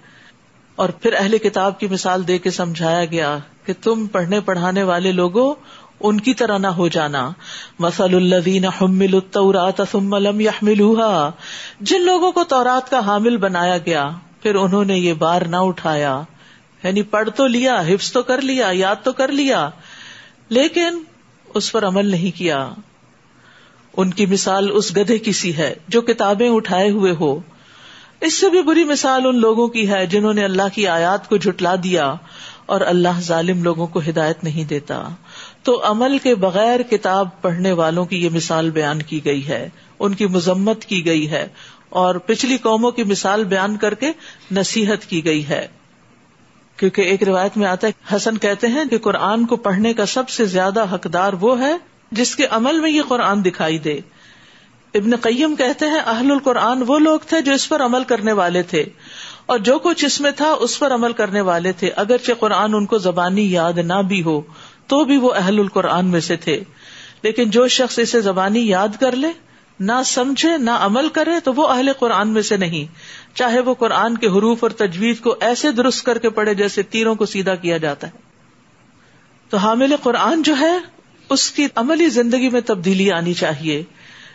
اور 0.80 0.88
پھر 0.88 1.14
اہل 1.18 1.38
کتاب 1.38 1.80
کی 1.80 1.86
مثال 1.86 2.28
دے 2.28 2.38
کے 2.38 2.50
سمجھایا 2.50 3.04
گیا 3.04 3.38
کہ 3.64 3.72
تم 3.82 4.06
پڑھنے 4.06 4.40
پڑھانے 4.40 4.82
والے 4.82 5.12
لوگوں 5.12 5.54
ان 6.00 6.20
کی 6.20 6.34
طرح 6.34 6.58
نہ 6.58 6.66
ہو 6.66 6.88
جانا۔ 6.88 7.30
مسل 7.78 8.14
الدین 8.14 8.64
حمل 8.64 9.14
التورات 9.14 9.82
ثم 9.90 10.16
لم 10.16 10.40
يحملوها۔ 10.40 11.30
جن 11.80 12.02
لوگوں 12.02 12.32
کو 12.32 12.44
تورات 12.44 12.90
کا 12.90 12.98
حامل 12.98 13.36
بنایا 13.36 13.78
گیا، 13.78 14.10
پھر 14.42 14.54
انہوں 14.54 14.84
نے 14.84 14.98
یہ 14.98 15.12
بار 15.12 15.42
نہ 15.42 15.56
اٹھایا۔ 15.56 16.22
یعنی 16.84 17.02
پڑھ 17.02 17.30
تو 17.36 17.46
لیا، 17.46 17.80
حفظ 17.80 18.12
تو 18.12 18.22
کر 18.22 18.40
لیا، 18.40 18.68
یاد 18.72 18.96
تو 19.02 19.12
کر 19.12 19.28
لیا، 19.28 19.70
لیکن 20.48 21.02
اس 21.54 21.72
پر 21.72 21.86
عمل 21.86 22.06
نہیں 22.06 22.36
کیا۔ 22.38 22.68
ان 23.96 24.10
کی 24.10 24.26
مثال 24.26 24.68
اس 24.72 24.96
گدھے 24.96 25.18
کی 25.18 25.32
سی 25.32 25.56
ہے 25.56 25.74
جو 25.88 26.00
کتابیں 26.00 26.48
اٹھائے 26.48 26.90
ہوئے 26.90 27.14
ہو۔ 27.20 27.40
اس 28.20 28.40
سے 28.40 28.50
بھی 28.50 28.62
بری 28.62 28.84
مثال 28.84 29.26
ان 29.26 29.38
لوگوں 29.38 29.68
کی 29.68 29.90
ہے 29.90 30.06
جنہوں 30.06 30.32
نے 30.32 30.44
اللہ 30.44 30.62
کی 30.74 30.86
آیات 30.86 31.28
کو 31.28 31.36
جھٹلا 31.36 31.74
دیا 31.84 32.14
اور 32.66 32.80
اللہ 32.80 33.20
ظالم 33.20 33.62
لوگوں 33.62 33.86
کو 33.86 34.00
ہدایت 34.08 34.44
نہیں 34.44 34.64
دیتا۔ 34.64 35.08
تو 35.62 35.90
عمل 35.90 36.18
کے 36.18 36.34
بغیر 36.34 36.82
کتاب 36.82 37.28
پڑھنے 37.42 37.72
والوں 37.72 38.04
کی 38.04 38.24
یہ 38.24 38.28
مثال 38.32 38.70
بیان 38.70 39.02
کی 39.02 39.24
گئی 39.24 39.48
ہے۔ 39.48 39.68
ان 39.98 40.14
کی 40.14 40.26
مذمت 40.26 40.84
کی 40.84 41.06
گئی 41.06 41.30
ہے 41.30 41.48
اور 41.88 42.14
پچھلی 42.14 42.56
قوموں 42.56 42.90
کی 42.90 43.04
مثال 43.04 43.44
بیان 43.44 43.76
کر 43.76 43.94
کے 43.94 44.12
نصیحت 44.50 45.04
کی 45.04 45.24
گئی 45.24 45.48
ہے۔ 45.48 45.66
کیونکہ 46.76 47.02
ایک 47.02 47.22
روایت 47.22 47.56
میں 47.56 47.68
آتا 47.68 47.86
ہے، 47.86 48.16
حسن 48.16 48.38
کہتے 48.38 48.66
ہیں 48.66 48.84
کہ 48.84 48.98
قرآن 48.98 49.46
کو 49.46 49.56
پڑھنے 49.56 49.94
کا 49.94 50.06
سب 50.06 50.28
سے 50.28 50.44
زیادہ 50.44 50.94
حقدار 50.94 51.32
وہ 51.40 51.60
ہے 51.60 51.76
جس 52.12 52.36
کے 52.36 52.46
عمل 52.50 52.80
میں 52.80 52.90
یہ 52.90 53.02
قرآن 53.08 53.44
دکھائی 53.44 53.78
دے۔ 53.78 54.00
ابن 54.94 55.16
قیم 55.16 55.56
کہتے 55.56 55.86
ہیں، 55.86 56.00
اہل 56.06 56.30
القرآن 56.30 56.82
وہ 56.86 56.98
لوگ 56.98 57.20
تھے 57.26 57.40
جو 57.40 57.52
اس 57.52 57.68
پر 57.68 57.84
عمل 57.84 58.04
کرنے 58.04 58.32
والے 58.32 58.62
تھے۔ 58.62 58.84
اور 59.46 59.58
جو 59.58 59.78
کچھ 59.78 60.04
اس 60.04 60.20
میں 60.20 60.30
تھا، 60.30 60.50
اس 60.50 60.78
پر 60.78 60.94
عمل 60.94 61.12
کرنے 61.12 61.40
والے 61.40 61.72
تھے۔ 61.72 61.90
اگرچہ 61.96 62.32
قرآن 62.32 62.74
ان 62.74 62.86
کو 62.86 62.98
زبانی 62.98 63.52
یاد 63.52 63.72
نہ 63.72 64.02
بھی 64.08 64.22
ہو، 64.22 64.40
تو 64.86 65.04
بھی 65.04 65.16
وہ 65.16 65.34
اہل 65.34 65.58
القرآن 65.58 66.06
میں 66.06 66.20
سے 66.20 66.36
تھے۔ 66.36 66.60
لیکن 67.22 67.50
جو 67.50 67.68
شخص 67.68 67.98
اسے 67.98 68.20
زبانی 68.20 68.68
یاد 68.68 68.88
کر 69.00 69.12
لے، 69.12 69.28
نہ 69.80 69.92
سمجھے، 70.04 70.56
نہ 70.56 70.70
عمل 70.70 71.08
کرے، 71.08 71.40
تو 71.44 71.52
وہ 71.52 71.68
اہل 71.68 71.90
قرآن 71.98 72.28
میں 72.28 72.42
سے 72.42 72.56
نہیں۔ 72.56 72.94
چاہے 73.36 73.60
وہ 73.60 73.74
قرآن 73.74 74.18
کے 74.18 74.26
حروف 74.26 74.58
اور 74.62 74.70
تجویز 74.70 75.20
کو 75.20 75.34
ایسے 75.40 75.72
درست 75.72 76.04
کر 76.04 76.18
کے 76.18 76.30
پڑھے 76.30 76.54
جیسے 76.54 76.82
تیروں 76.82 77.14
کو 77.14 77.26
سیدھا 77.26 77.54
کیا 77.54 77.76
جاتا 77.76 78.06
ہے۔ 78.06 78.12
تو 79.48 79.56
حامل 79.56 79.94
قرآن 80.02 80.42
جو 80.42 80.54
ہے، 80.60 80.78
اس 81.30 81.50
کی 81.50 81.66
عملی 81.74 82.08
زندگی 82.08 82.48
میں 82.48 82.60
تبدیلی 82.60 83.12
آنی 83.12 83.34
چاہیے۔ 83.34 83.82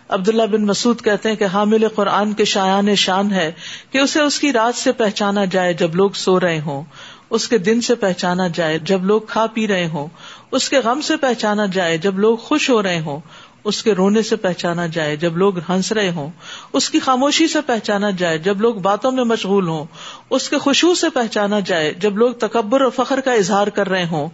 عبداللہ 0.09 0.43
بن 0.43 0.65
مسعود 0.65 1.01
کہتے 1.01 1.29
ہیں 1.29 1.35
کہ 1.35 1.43
حامل 1.43 1.87
قرآن 1.87 2.33
کے 2.33 2.45
شایان 2.45 2.95
شان 2.95 3.31
ہے 3.31 3.51
کہ 3.91 3.97
اسے 3.97 4.21
اس 4.21 4.39
کی 4.39 4.53
رات 4.53 4.75
سے 4.75 4.91
پہچانا 4.91 5.45
جائے 5.45 5.73
جب 5.73 5.95
لوگ 5.95 6.09
سو 6.09 6.39
رہے 6.39 6.59
ہوں، 6.59 6.83
اس 7.29 7.47
کے 7.47 7.57
دن 7.57 7.81
سے 7.81 7.95
پہچانا 7.95 8.47
جائے 8.47 8.79
جب 8.79 9.03
لوگ 9.03 9.21
کھا 9.21 9.45
پی 9.45 9.67
رہے 9.67 9.87
ہوں، 9.87 10.07
اس 10.51 10.69
کے 10.69 10.79
غم 10.79 11.01
سے 11.01 11.17
پہچانا 11.17 11.65
جائے 11.65 11.97
جب 11.97 12.19
لوگ 12.19 12.37
خوش 12.37 12.69
ہو 12.69 12.83
رہے 12.83 12.99
ہوں، 12.99 13.19
اس 13.63 13.83
کے 13.83 13.93
رونے 13.93 14.21
سے 14.21 14.35
پہچانا 14.35 14.87
جائے 14.87 15.15
جب 15.15 15.37
لوگ 15.37 15.59
ہنس 15.59 15.91
رہے 15.91 16.09
ہوں، 16.09 16.29
اس 16.73 16.89
کی 16.89 16.99
خاموشی 16.99 17.47
سے 17.47 17.61
پہچانا 17.61 18.09
جائے 18.09 18.37
جب 18.37 18.61
لوگ 18.61 18.75
باتوں 18.75 19.11
میں 19.11 19.23
مشغول 19.23 19.67
ہوں، 19.67 19.85
اس 20.29 20.49
کے 20.49 20.57
خوشبو 20.57 20.93
سے 20.93 21.09
پہچانا 21.09 21.59
جائے 21.59 21.93
جب 21.93 22.17
لوگ 22.17 22.33
تکبر 22.33 22.81
اور 22.81 22.91
فخر 22.95 23.21
کا 23.21 23.33
اظہار 23.33 23.67
کر 23.67 23.89
رہے 23.89 24.05
ہوں۔ 24.05 24.29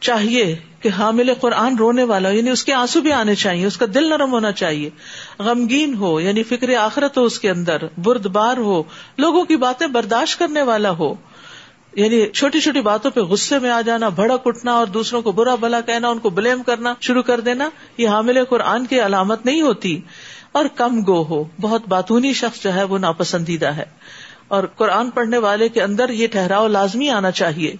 چاہیے 0.00 0.56
کہ 0.80 0.88
حامل 0.98 1.34
قرآن 1.40 1.76
رونے 1.76 2.02
والا 2.04 2.28
ہو 2.28 2.34
یعنی 2.34 2.50
اس 2.50 2.64
کے 2.64 2.72
آنسو 2.72 3.00
بھی 3.00 3.12
آنے 3.12 3.34
چاہیے، 3.34 3.66
اس 3.66 3.76
کا 3.76 3.86
دل 3.94 4.10
نرم 4.10 4.32
ہونا 4.32 4.52
چاہیے۔ 4.52 4.90
غمگین 5.38 5.94
ہو 5.94 6.20
یعنی 6.20 6.42
فکر 6.42 6.76
آخرت 6.76 7.18
ہو 7.18 7.24
اس 7.24 7.40
کے 7.40 7.50
اندر 7.50 7.76
برد 7.98 8.26
بار 8.26 8.56
ہو، 8.56 8.82
لوگوں 9.18 9.44
کی 9.44 9.56
باتیں 9.56 9.86
برداشت 9.86 10.38
کرنے 10.38 10.62
والا 10.62 10.90
ہو۔ 10.90 11.14
یعنی 11.96 12.26
چھوٹی 12.26 12.60
چھوٹی 12.60 12.80
باتوں 12.80 13.10
پہ 13.10 13.20
غصے 13.20 13.58
میں 13.58 13.70
آ 13.70 13.80
جانا، 13.80 14.08
بھڑک 14.08 14.42
اٹھنا 14.44 14.72
اور 14.72 14.86
دوسروں 14.86 15.22
کو 15.22 15.32
برا 15.32 15.54
بلا 15.54 15.80
کہنا، 15.80 16.08
ان 16.08 16.18
کو 16.18 16.30
بلیم 16.30 16.62
کرنا، 16.62 16.94
شروع 17.00 17.22
کر 17.22 17.40
دینا، 17.40 17.70
یہ 17.98 18.08
حامل 18.08 18.44
قرآن 18.44 18.86
کی 18.86 19.00
علامت 19.00 19.46
نہیں 19.46 19.62
ہوتی۔ 19.62 20.00
اور 20.52 20.64
کم 20.74 21.00
گو 21.06 21.22
ہو، 21.22 21.44
بہت 21.60 21.88
باتونی 21.88 22.32
شخص 22.32 22.62
جو 22.62 22.74
ہے 22.74 22.84
وہ 22.84 22.98
ناپسندیدہ 22.98 23.66
ہے۔ 23.66 23.84
اور 24.48 24.64
قرآن 24.64 25.10
پڑھنے 25.10 25.38
والے 25.38 25.68
کے 25.68 25.82
اندر 25.82 26.08
یہ 26.08 26.26
ٹھہراؤ 26.26 26.68
لازمی 26.68 27.10
آنا 27.10 27.30
چاہیے۔ 27.30 27.74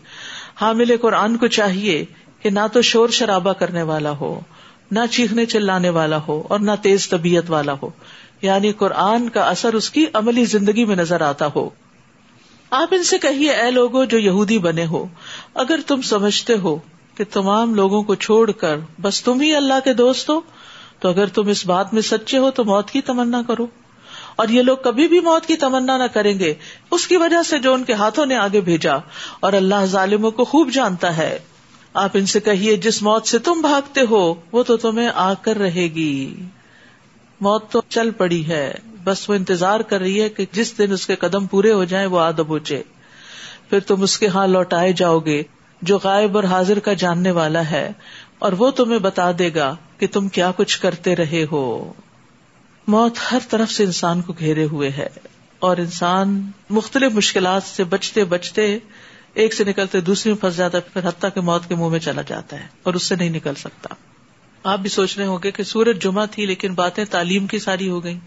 حامل 0.60 0.96
قرآن 1.00 1.36
کو 1.36 1.46
چاہیے۔ 1.46 2.04
کہ 2.42 2.50
نہ 2.50 2.60
تو 2.72 2.82
شور 2.82 3.08
شرابہ 3.08 3.52
کرنے 3.52 3.82
والا 3.82 4.10
ہو، 4.10 4.40
نہ 4.90 4.98
چیخنے 5.10 5.46
چلانے 5.46 5.88
والا 5.88 6.18
ہو، 6.28 6.42
اور 6.48 6.60
نہ 6.60 6.70
تیز 6.82 7.08
طبیعت 7.08 7.50
والا 7.50 7.74
ہو۔ 7.82 7.90
یعنی 8.42 8.72
قرآن 8.72 9.28
کا 9.28 9.42
اثر 9.42 9.74
اس 9.74 9.90
کی 9.90 10.06
عملی 10.12 10.44
زندگی 10.44 10.84
میں 10.84 10.96
نظر 10.96 11.20
آتا 11.20 11.46
ہو۔ 11.56 11.70
آپ 12.70 12.88
ان 12.90 13.02
سے 13.02 13.18
کہیے، 13.18 13.50
اے 13.50 13.70
لوگوں 13.70 14.06
جو 14.06 14.18
یہودی 14.18 14.58
بنے 14.58 14.86
ہو، 14.86 15.06
اگر 15.54 15.80
تم 15.86 16.02
سمجھتے 16.02 16.54
ہو 16.58 16.76
کہ 17.14 17.24
تمام 17.32 17.74
لوگوں 17.74 18.02
کو 18.02 18.14
چھوڑ 18.14 18.50
کر 18.50 18.76
بس 19.00 19.22
تم 19.22 19.40
ہی 19.40 19.54
اللہ 19.54 19.74
کے 19.84 19.94
دوست 19.94 20.30
ہو، 20.30 20.40
تو 20.98 21.08
اگر 21.08 21.26
تم 21.26 21.48
اس 21.48 21.66
بات 21.66 21.94
میں 21.94 22.02
سچے 22.02 22.38
ہو 22.38 22.50
تو 22.50 22.64
موت 22.64 22.90
کی 22.90 23.00
تمنا 23.00 23.42
کرو۔ 23.46 23.66
اور 24.36 24.48
یہ 24.48 24.62
لوگ 24.62 24.76
کبھی 24.76 25.08
بھی 25.08 25.20
موت 25.20 25.46
کی 25.46 25.56
تمنا 25.56 25.96
نہ 25.96 26.04
کریں 26.12 26.38
گے۔ 26.38 26.54
اس 26.90 27.06
کی 27.06 27.16
وجہ 27.16 27.42
سے 27.42 27.58
جو 27.58 27.74
ان 27.74 27.84
کے 27.84 27.92
ہاتھوں 27.92 28.26
نے 28.26 28.36
آگے 28.36 28.60
بھیجا، 28.60 28.94
اور 29.40 29.52
اللہ 29.52 29.84
ظالموں 29.84 30.30
کو 30.30 30.44
خوب 30.44 30.70
جانتا 30.70 31.16
ہے۔ 31.16 31.38
آپ 31.94 32.10
ان 32.14 32.26
سے 32.26 32.40
کہیے، 32.40 32.76
جس 32.76 33.02
موت 33.02 33.26
سے 33.26 33.38
تم 33.38 33.60
بھاگتے 33.60 34.00
ہو، 34.10 34.22
وہ 34.52 34.62
تو 34.62 34.76
تمہیں 34.76 35.08
آ 35.14 35.32
کر 35.34 35.58
رہے 35.58 35.86
گی۔ 35.94 36.46
موت 37.40 37.70
تو 37.70 37.80
چل 37.88 38.10
پڑی 38.10 38.46
ہے، 38.48 38.72
بس 39.04 39.28
وہ 39.30 39.34
انتظار 39.34 39.80
کر 39.80 40.00
رہی 40.00 40.20
ہے 40.22 40.28
کہ 40.28 40.44
جس 40.52 40.76
دن 40.78 40.92
اس 40.92 41.06
کے 41.06 41.16
قدم 41.16 41.46
پورے 41.46 41.72
ہو 41.72 41.84
جائیں، 41.84 42.06
وہ 42.06 42.20
آدب 42.20 42.46
بوچے 42.46 42.82
پھر 43.70 43.80
تم 43.80 44.02
اس 44.02 44.18
کے 44.18 44.26
ہاں 44.26 44.46
لوٹائے 44.46 44.92
جاؤ 44.92 45.18
گے، 45.18 45.42
جو 45.82 45.98
غائب 46.04 46.36
اور 46.36 46.44
حاضر 46.44 46.78
کا 46.78 46.92
جاننے 46.92 47.30
والا 47.30 47.70
ہے، 47.70 47.90
اور 48.38 48.52
وہ 48.52 48.70
تمہیں 48.70 48.98
بتا 48.98 49.30
دے 49.38 49.50
گا 49.54 49.74
کہ 49.98 50.06
تم 50.06 50.28
کیا 50.28 50.50
کچھ 50.56 50.78
کرتے 50.80 51.16
رہے 51.16 51.44
ہو۔ 51.52 51.92
موت 52.88 53.18
ہر 53.32 53.38
طرف 53.48 53.70
سے 53.70 53.84
انسان 53.84 54.22
کو 54.22 54.32
گھیرے 54.38 54.64
ہوئے 54.64 54.90
ہے، 54.90 55.08
اور 55.62 55.76
انسان 55.76 56.40
مختلف 56.70 57.12
مشکلات 57.12 57.62
سے 57.62 57.84
بچتے 57.84 58.24
بچتے 58.24 58.76
ایک 59.34 59.54
سے 59.54 59.64
نکلتے 59.64 60.00
دوسری 60.00 60.32
میں 60.32 60.40
پھنس 60.40 60.56
جاتا 60.56 60.78
ہے 60.78 60.82
پھر 60.92 61.08
حتیٰ 61.08 61.30
کے 61.34 61.40
موت 61.40 61.68
کے 61.68 61.74
منہ 61.74 61.88
میں 61.88 61.98
چلا 61.98 62.22
جاتا 62.22 62.60
ہے 62.60 62.66
اور 62.82 62.94
اس 62.94 63.02
سے 63.02 63.16
نہیں 63.16 63.30
نکل 63.30 63.54
سکتا۔ 63.54 63.94
آپ 64.64 64.78
بھی 64.78 64.90
سوچ 64.90 65.18
رہے 65.18 65.26
ہوں 65.26 65.38
گے 65.44 65.50
کہ 65.50 65.62
سورج 65.62 66.02
جمعہ 66.02 66.26
تھی 66.30 66.46
لیکن 66.46 66.74
باتیں 66.74 67.04
تعلیم 67.04 67.46
کی 67.46 67.58
ساری 67.58 67.88
ہو 67.88 68.04
گئی 68.04 68.18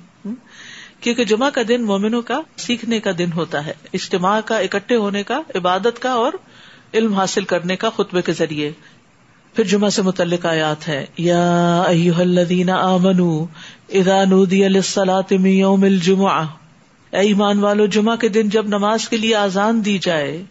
کیونکہ 0.99 1.23
جمعہ 1.23 1.49
کا 1.49 1.61
دن 1.67 1.83
مومنوں 1.83 2.21
کا 2.21 2.41
سیکھنے 2.57 2.99
کا 2.99 3.11
دن 3.17 3.31
ہوتا 3.31 3.65
ہے، 3.65 3.73
اجتماع 3.93 4.39
کا، 4.45 4.57
اکٹھے 4.57 4.95
ہونے 4.95 5.23
کا، 5.23 5.41
عبادت 5.55 6.01
کا 6.01 6.11
اور 6.11 6.33
علم 6.93 7.13
حاصل 7.13 7.43
کرنے 7.43 7.75
کا 7.75 7.89
خطبے 7.89 8.21
کے 8.21 8.33
ذریعے۔ 8.33 8.71
پھر 9.53 9.63
جمعہ 9.63 9.89
سے 9.89 10.01
متعلق 10.01 10.45
آیات 10.45 10.87
ہے 10.87 11.05
یا 11.17 11.83
الذین 12.17 12.69
آمنوا 12.69 13.45
اذا 13.89 14.23
نودی 14.23 14.67
للصلاة 14.67 15.41
من 15.41 15.47
یوم 15.47 15.83
الجمعہ۔ 15.83 16.45
اے 17.11 17.19
ایمان 17.19 17.59
والو، 17.59 17.85
جمعہ 17.85 18.15
کے 18.15 18.29
دن 18.29 18.49
جب 18.49 18.67
نماز 18.67 19.09
کے 19.09 19.17
لیے 19.17 19.35
آزان 19.35 19.85
دی 19.85 19.97
جائے 19.97 20.43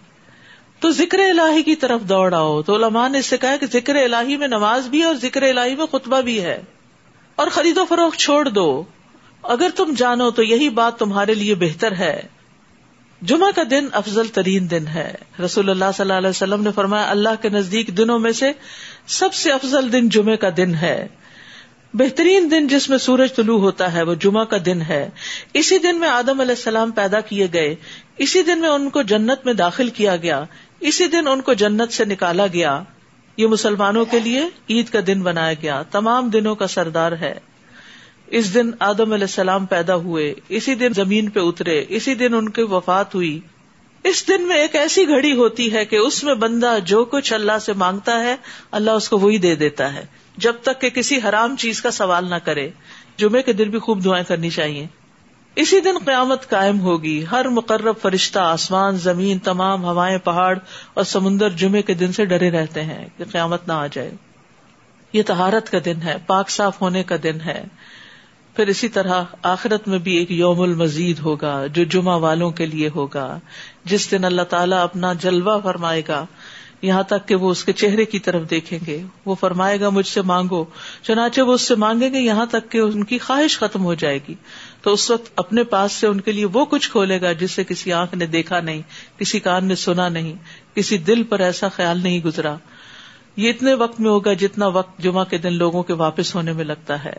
تو 0.82 0.90
ذکر 0.90 1.18
الہی 1.18 1.62
کی 1.62 1.76
طرف 1.76 2.00
دوڑ 2.00 2.34
آؤ۔ 2.34 2.62
تو 2.62 2.76
علماء 2.76 3.08
نے 3.08 3.18
اس 3.18 3.26
سے 3.26 3.36
کہا 3.36 3.56
کہ 3.56 3.66
ذکر 3.72 3.94
الہی 3.94 4.36
میں 4.36 4.48
نماز 4.48 4.86
بھی 4.86 5.00
ہے 5.00 5.04
اور 5.04 5.14
ذکر 5.14 5.42
الہی 5.42 5.76
میں 5.76 5.86
خطبہ 5.86 6.20
بھی 6.20 6.42
ہے۔ 6.42 6.62
اور 7.36 7.46
خرید 7.46 7.78
و 7.78 7.84
فروخت 7.84 8.18
چھوڑ 8.18 8.48
دو۔ 8.48 8.82
اگر 9.42 9.68
تم 9.76 9.94
جانو 9.96 10.30
تو 10.30 10.42
یہی 10.42 10.68
بات 10.68 10.98
تمہارے 10.98 11.34
لیے 11.34 11.54
بہتر 11.54 11.92
ہے۔ 11.92 12.22
جمعہ 13.22 13.50
کا 13.54 13.62
دن 13.70 13.86
افضل 13.92 14.26
ترین 14.26 14.70
دن 14.70 14.86
ہے۔ 14.86 15.14
رسول 15.44 15.70
اللہ 15.70 15.84
صلی 15.96 16.02
اللہ 16.02 16.12
علیہ 16.12 16.30
وسلم 16.30 16.62
نے 16.62 16.70
فرمایا، 16.74 17.10
اللہ 17.10 17.42
کے 17.42 17.48
نزدیک 17.48 17.96
دنوں 17.96 18.18
میں 18.18 18.32
سے 18.32 18.52
سب 19.06 19.34
سے 19.34 19.52
افضل 19.52 19.92
دن 19.92 20.08
جمعے 20.08 20.36
کا 20.36 20.48
دن 20.56 20.74
ہے۔ 20.74 21.08
بہترین 21.94 22.50
دن 22.50 22.66
جس 22.66 22.90
میں 22.90 22.98
سورج 22.98 23.34
طلوع 23.36 23.58
ہوتا 23.58 23.92
ہے 23.92 24.02
وہ 24.02 24.14
جمعہ 24.14 24.44
کا 24.44 24.56
دن 24.66 24.82
ہے۔ 24.82 25.10
اسی 25.54 25.78
دن 25.78 26.00
میں 26.00 26.08
آدم 26.08 26.40
علیہ 26.40 26.54
السلام 26.54 26.90
پیدا 26.90 27.20
کیے 27.20 27.48
گئے۔ 27.52 27.74
اسی 28.16 28.42
دن 28.42 28.60
میں 28.60 28.68
ان 28.68 28.90
کو 28.90 29.02
جنت 29.02 29.44
میں 29.44 29.52
داخل 29.52 29.88
کیا 29.88 30.16
گیا۔ 30.16 30.44
اسی 30.82 31.06
دن 31.06 31.28
ان 31.28 31.40
کو 31.40 31.52
جنت 31.52 31.92
سے 31.92 32.04
نکالا 32.04 32.46
گیا۔ 32.46 32.82
یہ 33.36 33.46
مسلمانوں 33.46 34.04
کے 34.04 34.20
لیے 34.20 34.42
عید 34.70 34.88
کا 34.88 34.98
دن 35.06 35.22
بنایا 35.22 35.54
گیا۔ 35.62 35.82
تمام 35.82 36.28
دنوں 36.28 36.54
کا 36.54 36.66
سردار 36.66 37.12
ہے۔ 37.12 37.34
اس 38.26 38.54
دن 38.54 38.70
آدم 38.80 39.12
علیہ 39.12 39.24
السلام 39.24 39.66
پیدا 39.66 39.94
ہوئے۔ 39.94 40.34
اسی 40.48 40.74
دن 40.74 40.88
زمین 40.92 41.30
پہ 41.30 41.40
اترے۔ 41.40 41.84
اسی 41.88 42.14
دن 42.14 42.34
ان 42.34 42.48
کی 42.48 42.62
وفات 42.62 43.14
ہوئی۔ 43.14 43.40
اس 44.04 44.28
دن 44.28 44.42
میں 44.42 44.56
ایک 44.56 44.74
ایسی 44.74 45.08
گھڑی 45.08 45.32
ہوتی 45.32 45.72
ہے 45.72 45.84
کہ 45.84 45.96
اس 45.96 46.24
میں 46.24 46.34
بندہ 46.34 46.76
جو 46.84 47.04
کچھ 47.04 47.32
اللہ 47.32 47.58
سے 47.58 47.72
مانگتا 47.72 48.20
ہے، 48.20 48.36
اللہ 48.70 48.90
اس 48.90 49.08
کو 49.08 49.18
وہی 49.18 49.38
دے 49.38 49.54
دیتا 49.54 49.94
ہے۔ 49.94 50.04
جب 50.36 50.54
تک 50.62 50.80
کہ 50.80 50.90
کسی 50.90 51.18
حرام 51.28 51.56
چیز 51.56 51.82
کا 51.82 51.90
سوال 51.90 52.30
نہ 52.30 52.34
کرے۔ 52.34 52.70
جمعے 53.16 53.42
کے 53.42 53.52
دن 53.52 53.70
بھی 53.70 53.78
خوب 53.78 54.04
دعائیں 54.04 54.24
کرنی 54.24 54.50
چاہیے۔ 54.50 54.86
اسی 55.56 55.80
دن 55.80 55.94
قیامت 56.04 56.48
قائم 56.48 56.80
ہوگی۔ 56.80 57.24
ہر 57.30 57.48
مقرب 57.48 57.94
فرشتہ 58.02 58.38
آسمان، 58.38 58.96
زمین، 58.96 59.38
تمام 59.38 59.84
ہوائیں، 59.84 60.18
پہاڑ 60.18 60.58
اور 60.94 61.04
سمندر 61.04 61.50
جمعے 61.50 61.82
کے 61.82 61.94
دن 61.94 62.12
سے 62.12 62.24
ڈرے 62.24 62.50
رہتے 62.50 62.82
ہیں 62.82 63.06
کہ 63.16 63.24
قیامت 63.32 63.68
نہ 63.68 63.72
آ 63.72 63.86
جائے۔ 63.86 64.10
یہ 65.12 65.22
تہارت 65.26 65.70
کا 65.70 65.78
دن 65.84 66.02
ہے، 66.04 66.16
پاک 66.26 66.50
صاف 66.50 66.82
ہونے 66.82 67.02
کا 67.02 67.16
دن 67.22 67.40
ہے۔ 67.40 67.64
پھر 68.56 68.66
اسی 68.66 68.88
طرح 68.88 69.22
آخرت 69.42 69.88
میں 69.88 69.98
بھی 69.98 70.16
ایک 70.16 70.32
یوم 70.32 70.60
المزید 70.60 71.18
ہوگا 71.18 71.66
جو 71.66 71.84
جمعہ 71.84 72.18
والوں 72.18 72.50
کے 72.50 72.66
لیے 72.66 72.90
ہوگا۔ 72.94 73.38
جس 73.84 74.10
دن 74.10 74.24
اللہ 74.24 74.42
تعالیٰ 74.42 74.82
اپنا 74.82 75.12
جلوہ 75.12 75.60
فرمائے 75.60 76.02
گا۔ 76.08 76.26
یہاں 76.82 77.02
تک 77.02 77.28
کہ 77.28 77.34
وہ 77.34 77.50
اس 77.50 77.64
کے 77.64 77.72
چہرے 77.72 78.04
کی 78.04 78.18
طرف 78.18 78.50
دیکھیں 78.50 78.78
گے۔ 78.86 79.02
وہ 79.24 79.34
فرمائے 79.34 79.80
گا، 79.80 79.88
مجھ 79.88 80.06
سے 80.06 80.22
مانگو۔ 80.22 80.64
چنانچہ 81.02 81.40
وہ 81.40 81.52
اس 81.52 81.62
سے 81.62 81.74
مانگیں 81.74 82.14
گے، 82.14 82.18
یہاں 82.18 82.46
تک 82.46 82.70
کہ 82.70 82.78
ان 82.78 83.04
کی 83.04 83.18
خواہش 83.18 83.58
ختم 83.58 83.84
ہو 83.84 83.94
جائے 83.94 84.18
گی۔ 84.28 84.34
تو 84.82 84.92
اس 84.92 85.10
وقت 85.10 85.32
اپنے 85.36 85.64
پاس 85.64 85.92
سے 85.92 86.06
ان 86.06 86.20
کے 86.20 86.32
لیے 86.32 86.44
وہ 86.44 86.64
کچھ 86.64 86.90
کھولے 86.90 87.20
گا 87.20 87.32
جس 87.32 87.50
سے 87.50 87.64
کسی 87.64 87.92
آنکھ 87.92 88.14
نے 88.14 88.26
دیکھا 88.26 88.60
نہیں، 88.60 88.82
کسی 89.18 89.40
کان 89.40 89.64
نے 89.64 89.74
سنا 89.74 90.08
نہیں، 90.08 90.32
کسی 90.74 90.98
دل 90.98 91.22
پر 91.22 91.40
ایسا 91.40 91.68
خیال 91.68 92.02
نہیں 92.02 92.20
گزرا۔ 92.20 92.56
یہ 93.36 93.50
اتنے 93.50 93.74
وقت 93.74 94.00
میں 94.00 94.10
ہوگا 94.10 94.32
جتنا 94.32 94.66
وقت 94.66 94.98
جمعہ 94.98 95.24
کے 95.24 95.38
دن 95.38 95.52
لوگوں 95.52 95.82
کے 95.82 95.92
واپس 95.92 96.34
ہونے 96.34 96.52
میں 96.52 96.64
لگتا 96.64 97.04
ہے۔ 97.04 97.16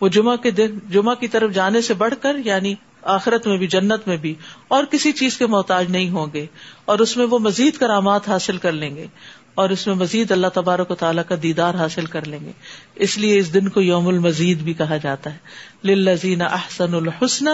وہ 0.00 0.08
جمعہ 0.08 0.36
کے 0.36 0.50
دن، 0.50 0.78
جمعہ 0.90 1.14
کی 1.14 1.28
طرف 1.28 1.52
جانے 1.52 1.80
سے 1.80 1.94
بڑھ 1.94 2.14
کر 2.20 2.36
یعنی 2.44 2.74
آخرت 3.02 3.46
میں 3.46 3.56
بھی، 3.56 3.66
جنت 3.66 4.08
میں 4.08 4.16
بھی، 4.16 4.34
اور 4.68 4.84
کسی 4.84 5.12
چیز 5.12 5.38
کے 5.38 5.46
محتاج 5.46 5.90
نہیں 5.90 6.10
ہوں 6.10 6.26
گے، 6.34 6.46
اور 6.84 6.98
اس 6.98 7.16
میں 7.16 7.26
وہ 7.26 7.38
مزید 7.38 7.76
کرامات 7.76 8.28
حاصل 8.28 8.56
کر 8.56 8.72
لیں 8.72 8.96
گے، 8.96 9.06
اور 9.54 9.70
اس 9.70 9.86
میں 9.86 9.94
مزید 9.94 10.30
اللہ 10.30 10.46
تبارک 10.54 10.90
و 10.90 10.94
تعالیٰ 10.94 11.22
کا 11.28 11.34
دیدار 11.42 11.74
حاصل 11.74 12.06
کر 12.06 12.26
لیں 12.26 12.40
گے۔ 12.40 12.52
اس 12.94 13.18
لیے 13.18 13.38
اس 13.38 13.54
دن 13.54 13.68
کو 13.68 13.80
یوم 13.80 14.08
المزید 14.08 14.58
بھی 14.58 14.74
کہا 14.74 14.96
جاتا 14.96 15.32
ہے۔ 15.32 15.38
للزین 15.84 16.42
احسن 16.42 16.94
الحسن 16.94 17.48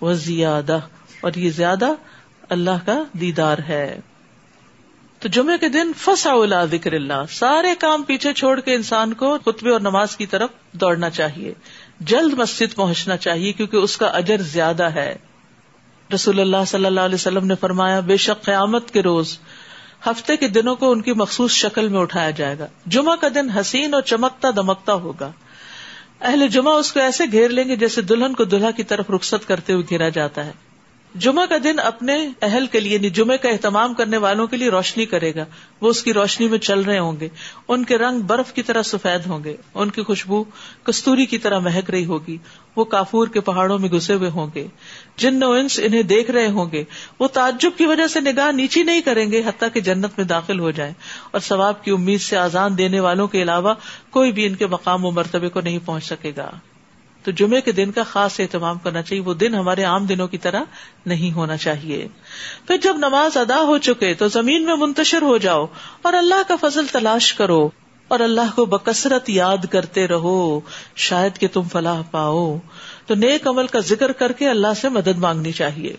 و 0.00 0.12
زیادہ، 0.12 0.78
اور 1.20 1.32
یہ 1.36 1.50
زیادہ 1.50 1.92
اللہ 2.48 2.86
کا 2.86 3.02
دیدار 3.20 3.58
ہے۔ 3.68 4.00
تو 5.18 5.28
جمعے 5.28 5.58
کے 5.58 5.68
دن 5.68 5.92
فسا 5.96 6.64
ذکر 6.64 6.92
اللہ۔ 6.92 7.22
سارے 7.30 7.74
کام 7.78 8.02
پیچھے 8.02 8.32
چھوڑ 8.32 8.60
کے 8.60 8.74
انسان 8.74 9.12
کو 9.12 9.38
خطبے 9.38 9.70
اور 9.70 9.80
نماز 9.80 10.16
کی 10.16 10.26
طرف 10.26 10.50
دوڑنا 10.72 11.10
چاہیے۔ 11.10 11.52
جلد 12.06 12.32
مسجد 12.32 12.74
پہنچنا 12.74 13.16
چاہیے 13.16 13.52
کیونکہ 13.52 13.76
اس 13.76 13.96
کا 13.96 14.06
اجر 14.06 14.36
زیادہ 14.36 14.84
ہے۔ 14.84 15.16
رسول 16.14 16.40
اللہ 16.40 16.56
صلی 16.66 16.86
اللہ 16.86 17.00
علیہ 17.00 17.14
وسلم 17.14 17.46
نے 17.46 17.54
فرمایا، 17.54 18.00
بے 18.00 18.16
شک 18.16 18.44
قیامت 18.44 18.90
کے 18.90 19.02
روز 19.02 19.38
ہفتے 20.06 20.36
کے 20.36 20.48
دنوں 20.48 20.76
کو 20.76 20.92
ان 20.92 21.02
کی 21.02 21.12
مخصوص 21.12 21.50
شکل 21.50 21.88
میں 21.88 22.00
اٹھایا 22.00 22.30
جائے 22.30 22.58
گا۔ 22.58 22.66
جمعہ 22.86 23.16
کا 23.16 23.28
دن 23.34 23.50
حسین 23.50 23.94
اور 23.94 24.02
چمکتا 24.02 24.50
دمکتا 24.50 24.92
ہوگا۔ 24.92 25.30
اہل 26.20 26.48
جمعہ 26.48 26.74
اس 26.74 26.92
کو 26.92 27.00
ایسے 27.00 27.24
گھیر 27.32 27.48
لیں 27.48 27.68
گے 27.68 27.76
جیسے 27.76 28.00
دلہن 28.00 28.34
کو 28.34 28.44
دلہا 28.44 28.70
کی 28.70 28.82
طرف 28.82 29.10
رخصت 29.10 29.48
کرتے 29.48 29.72
ہوئے 29.72 29.84
گھیرا 29.90 30.08
جاتا 30.08 30.46
ہے۔ 30.46 30.52
جمعہ 31.14 31.46
کا 31.46 31.54
دن 31.64 31.78
اپنے 31.78 32.28
اہل 32.42 32.66
کے 32.66 32.80
لیے 32.80 32.98
جمعے 32.98 33.38
کا 33.38 33.48
اہتمام 33.48 33.94
کرنے 33.94 34.16
والوں 34.16 34.46
کے 34.46 34.56
لیے 34.56 34.68
روشنی 34.68 35.06
کرے 35.06 35.34
گا۔ 35.34 35.44
وہ 35.80 35.88
اس 35.88 36.02
کی 36.02 36.12
روشنی 36.12 36.48
میں 36.48 36.58
چل 36.58 36.80
رہے 36.80 36.98
ہوں 36.98 37.20
گے۔ 37.20 37.28
ان 37.68 37.84
کے 37.84 37.98
رنگ 37.98 38.20
برف 38.20 38.52
کی 38.52 38.62
طرح 38.62 38.82
سفید 38.82 39.26
ہوں 39.26 39.44
گے۔ 39.44 39.56
ان 39.74 39.90
کی 39.90 40.02
خوشبو 40.02 40.44
کستوری 40.82 41.26
کی 41.26 41.38
طرح 41.38 41.58
مہک 41.58 41.90
رہی 41.90 42.04
ہوگی۔ 42.04 42.36
وہ 42.76 42.84
کافور 42.84 43.26
کے 43.26 43.40
پہاڑوں 43.40 43.78
میں 43.78 43.88
گھسے 43.88 44.14
ہوئے 44.14 44.30
ہوں 44.30 44.46
گے۔ 44.54 44.66
جن 45.16 45.42
انس 45.42 45.80
انہیں 45.82 46.02
دیکھ 46.02 46.30
رہے 46.30 46.46
ہوں 46.46 46.66
گے۔ 46.72 46.84
وہ 47.18 47.26
تعجب 47.26 47.70
کی 47.76 47.86
وجہ 47.86 48.06
سے 48.06 48.20
نگاہ 48.20 48.52
نیچی 48.52 48.82
نہیں 48.82 49.00
کریں 49.00 49.32
گے، 49.32 49.42
حتیٰ 49.46 49.68
کہ 49.74 49.80
جنت 49.80 50.10
میں 50.16 50.24
داخل 50.24 50.60
ہو 50.60 50.70
جائیں۔ 50.70 50.94
اور 51.30 51.40
ثواب 51.40 51.84
کی 51.84 51.90
امید 51.90 52.20
سے 52.20 52.36
آزان 52.36 52.78
دینے 52.78 53.00
والوں 53.00 53.28
کے 53.28 53.42
علاوہ 53.42 53.74
کوئی 54.10 54.32
بھی 54.32 54.46
ان 54.46 54.54
کے 54.54 54.66
مقام 54.66 55.04
و 55.04 55.10
مرتبے 55.10 55.48
کو 55.48 55.60
نہیں 55.60 55.78
پہنچ 55.84 56.04
سکے 56.04 56.32
گا۔ 56.36 56.50
تو 57.22 57.30
جمعے 57.30 57.60
کے 57.60 57.72
دن 57.72 57.90
کا 57.90 58.02
خاص 58.02 58.40
اہتمام 58.40 58.78
کرنا 58.78 59.02
چاہیے، 59.02 59.22
وہ 59.22 59.34
دن 59.34 59.54
ہمارے 59.54 59.84
عام 59.84 60.06
دنوں 60.06 60.28
کی 60.28 60.38
طرح 60.38 60.60
نہیں 61.06 61.32
ہونا 61.32 61.56
چاہیے۔ 61.56 62.08
پھر 62.66 62.76
جب 62.76 62.96
نماز 62.96 63.36
ادا 63.36 63.60
ہو 63.60 63.78
چکے 63.78 64.14
تو 64.14 64.28
زمین 64.28 64.64
میں 64.64 64.74
منتشر 64.74 65.22
ہو 65.22 65.38
جاؤ 65.38 65.66
اور 66.02 66.12
اللہ 66.12 66.48
کا 66.48 66.56
فضل 66.60 66.86
تلاش 66.86 67.34
کرو 67.34 67.70
اور 68.08 68.20
اللہ 68.20 68.54
کو 68.54 68.64
بکثرت 68.64 69.30
یاد 69.30 69.66
کرتے 69.70 70.08
رہو، 70.08 70.60
شاید 70.96 71.38
کہ 71.38 71.48
تم 71.52 71.62
فلاح 71.62 72.02
پاؤ۔ 72.10 72.58
تو 73.06 73.14
نیک 73.14 73.46
عمل 73.46 73.66
کا 73.66 73.78
ذکر 73.78 74.12
کر 74.12 74.32
کے 74.32 74.48
اللہ 74.48 74.74
سے 74.80 74.88
مدد 74.88 75.18
مانگنی 75.18 75.52
چاہیے۔ 75.52 75.96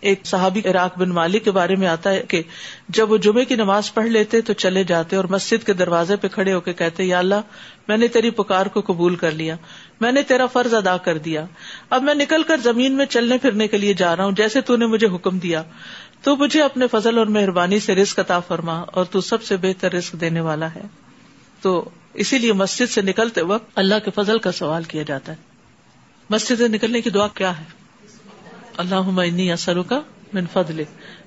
ایک 0.00 0.26
صحابی 0.26 0.60
عراق 0.64 0.98
بن 0.98 1.08
مالک 1.08 1.44
کے 1.44 1.50
بارے 1.50 1.76
میں 1.76 1.88
آتا 1.88 2.10
ہے 2.10 2.22
کہ 2.28 2.42
جب 2.88 3.12
وہ 3.12 3.16
جمعے 3.16 3.44
کی 3.44 3.54
نماز 3.54 3.94
پڑھ 3.94 4.06
لیتے 4.06 4.40
تو 4.40 4.52
چلے 4.52 4.84
جاتے 4.84 5.16
اور 5.16 5.24
مسجد 5.24 5.66
کے 5.66 5.72
دروازے 5.72 6.16
پہ 6.16 6.28
کھڑے 6.28 6.52
ہو 6.52 6.60
کے 6.60 6.72
کہتے، 6.72 7.04
یا 7.04 7.18
اللہ، 7.18 7.40
میں 7.88 7.96
نے 7.96 8.08
تیری 8.08 8.30
پکار 8.30 8.66
کو 8.66 8.80
قبول 8.80 9.16
کر 9.16 9.30
لیا۔ 9.30 9.56
میں 10.04 10.12
نے 10.12 10.22
تیرا 10.22 10.46
فرض 10.46 10.74
ادا 10.74 10.96
کر 10.96 11.18
دیا۔ 11.18 11.44
اب 11.90 12.02
میں 12.02 12.14
نکل 12.14 12.42
کر 12.42 12.56
زمین 12.56 12.92
میں 12.92 13.06
چلنے 13.06 13.38
پھرنے 13.38 13.68
کے 13.68 13.76
لیے 13.76 13.94
جا 13.94 14.16
رہا 14.16 14.24
ہوں۔ 14.24 14.32
جیسے 14.32 14.60
تو 14.60 14.76
نے 14.76 14.86
مجھے 14.86 15.06
حکم 15.06 15.38
دیا، 15.38 15.62
تو 16.22 16.36
مجھے 16.36 16.62
اپنے 16.62 16.86
فضل 16.86 17.18
اور 17.18 17.26
مہربانی 17.26 17.80
سے 17.80 17.94
رسک 17.94 18.18
عطا 18.18 18.40
فرما 18.40 18.80
اور 18.80 19.04
تو 19.04 19.20
سب 19.20 19.42
سے 19.42 19.56
بہتر 19.56 19.92
رسک 19.92 20.12
دینے 20.12 20.40
والا 20.40 20.74
ہے۔ 20.74 20.82
تو 21.60 21.88
اسی 22.14 22.38
لیے 22.38 22.52
مسجد 22.52 22.90
سے 22.90 23.02
نکلتے 23.02 23.42
وقت 23.42 23.70
اللہ 23.74 23.94
کے 24.04 24.10
فضل 24.14 24.38
کا 24.38 24.52
سوال 24.52 24.82
کیا 24.82 25.02
جاتا 25.02 25.32
ہے۔ 25.32 25.36
مسجد 26.30 26.58
سے 26.58 26.68
نکلنے 26.68 27.00
کی 27.00 27.10
دعا 27.10 27.28
کیا 27.28 27.58
ہے؟ 27.58 27.64
اللہ 28.76 29.52
اثر 29.52 29.82
کا 29.82 30.00
من 30.32 30.44
فضل 30.52 30.82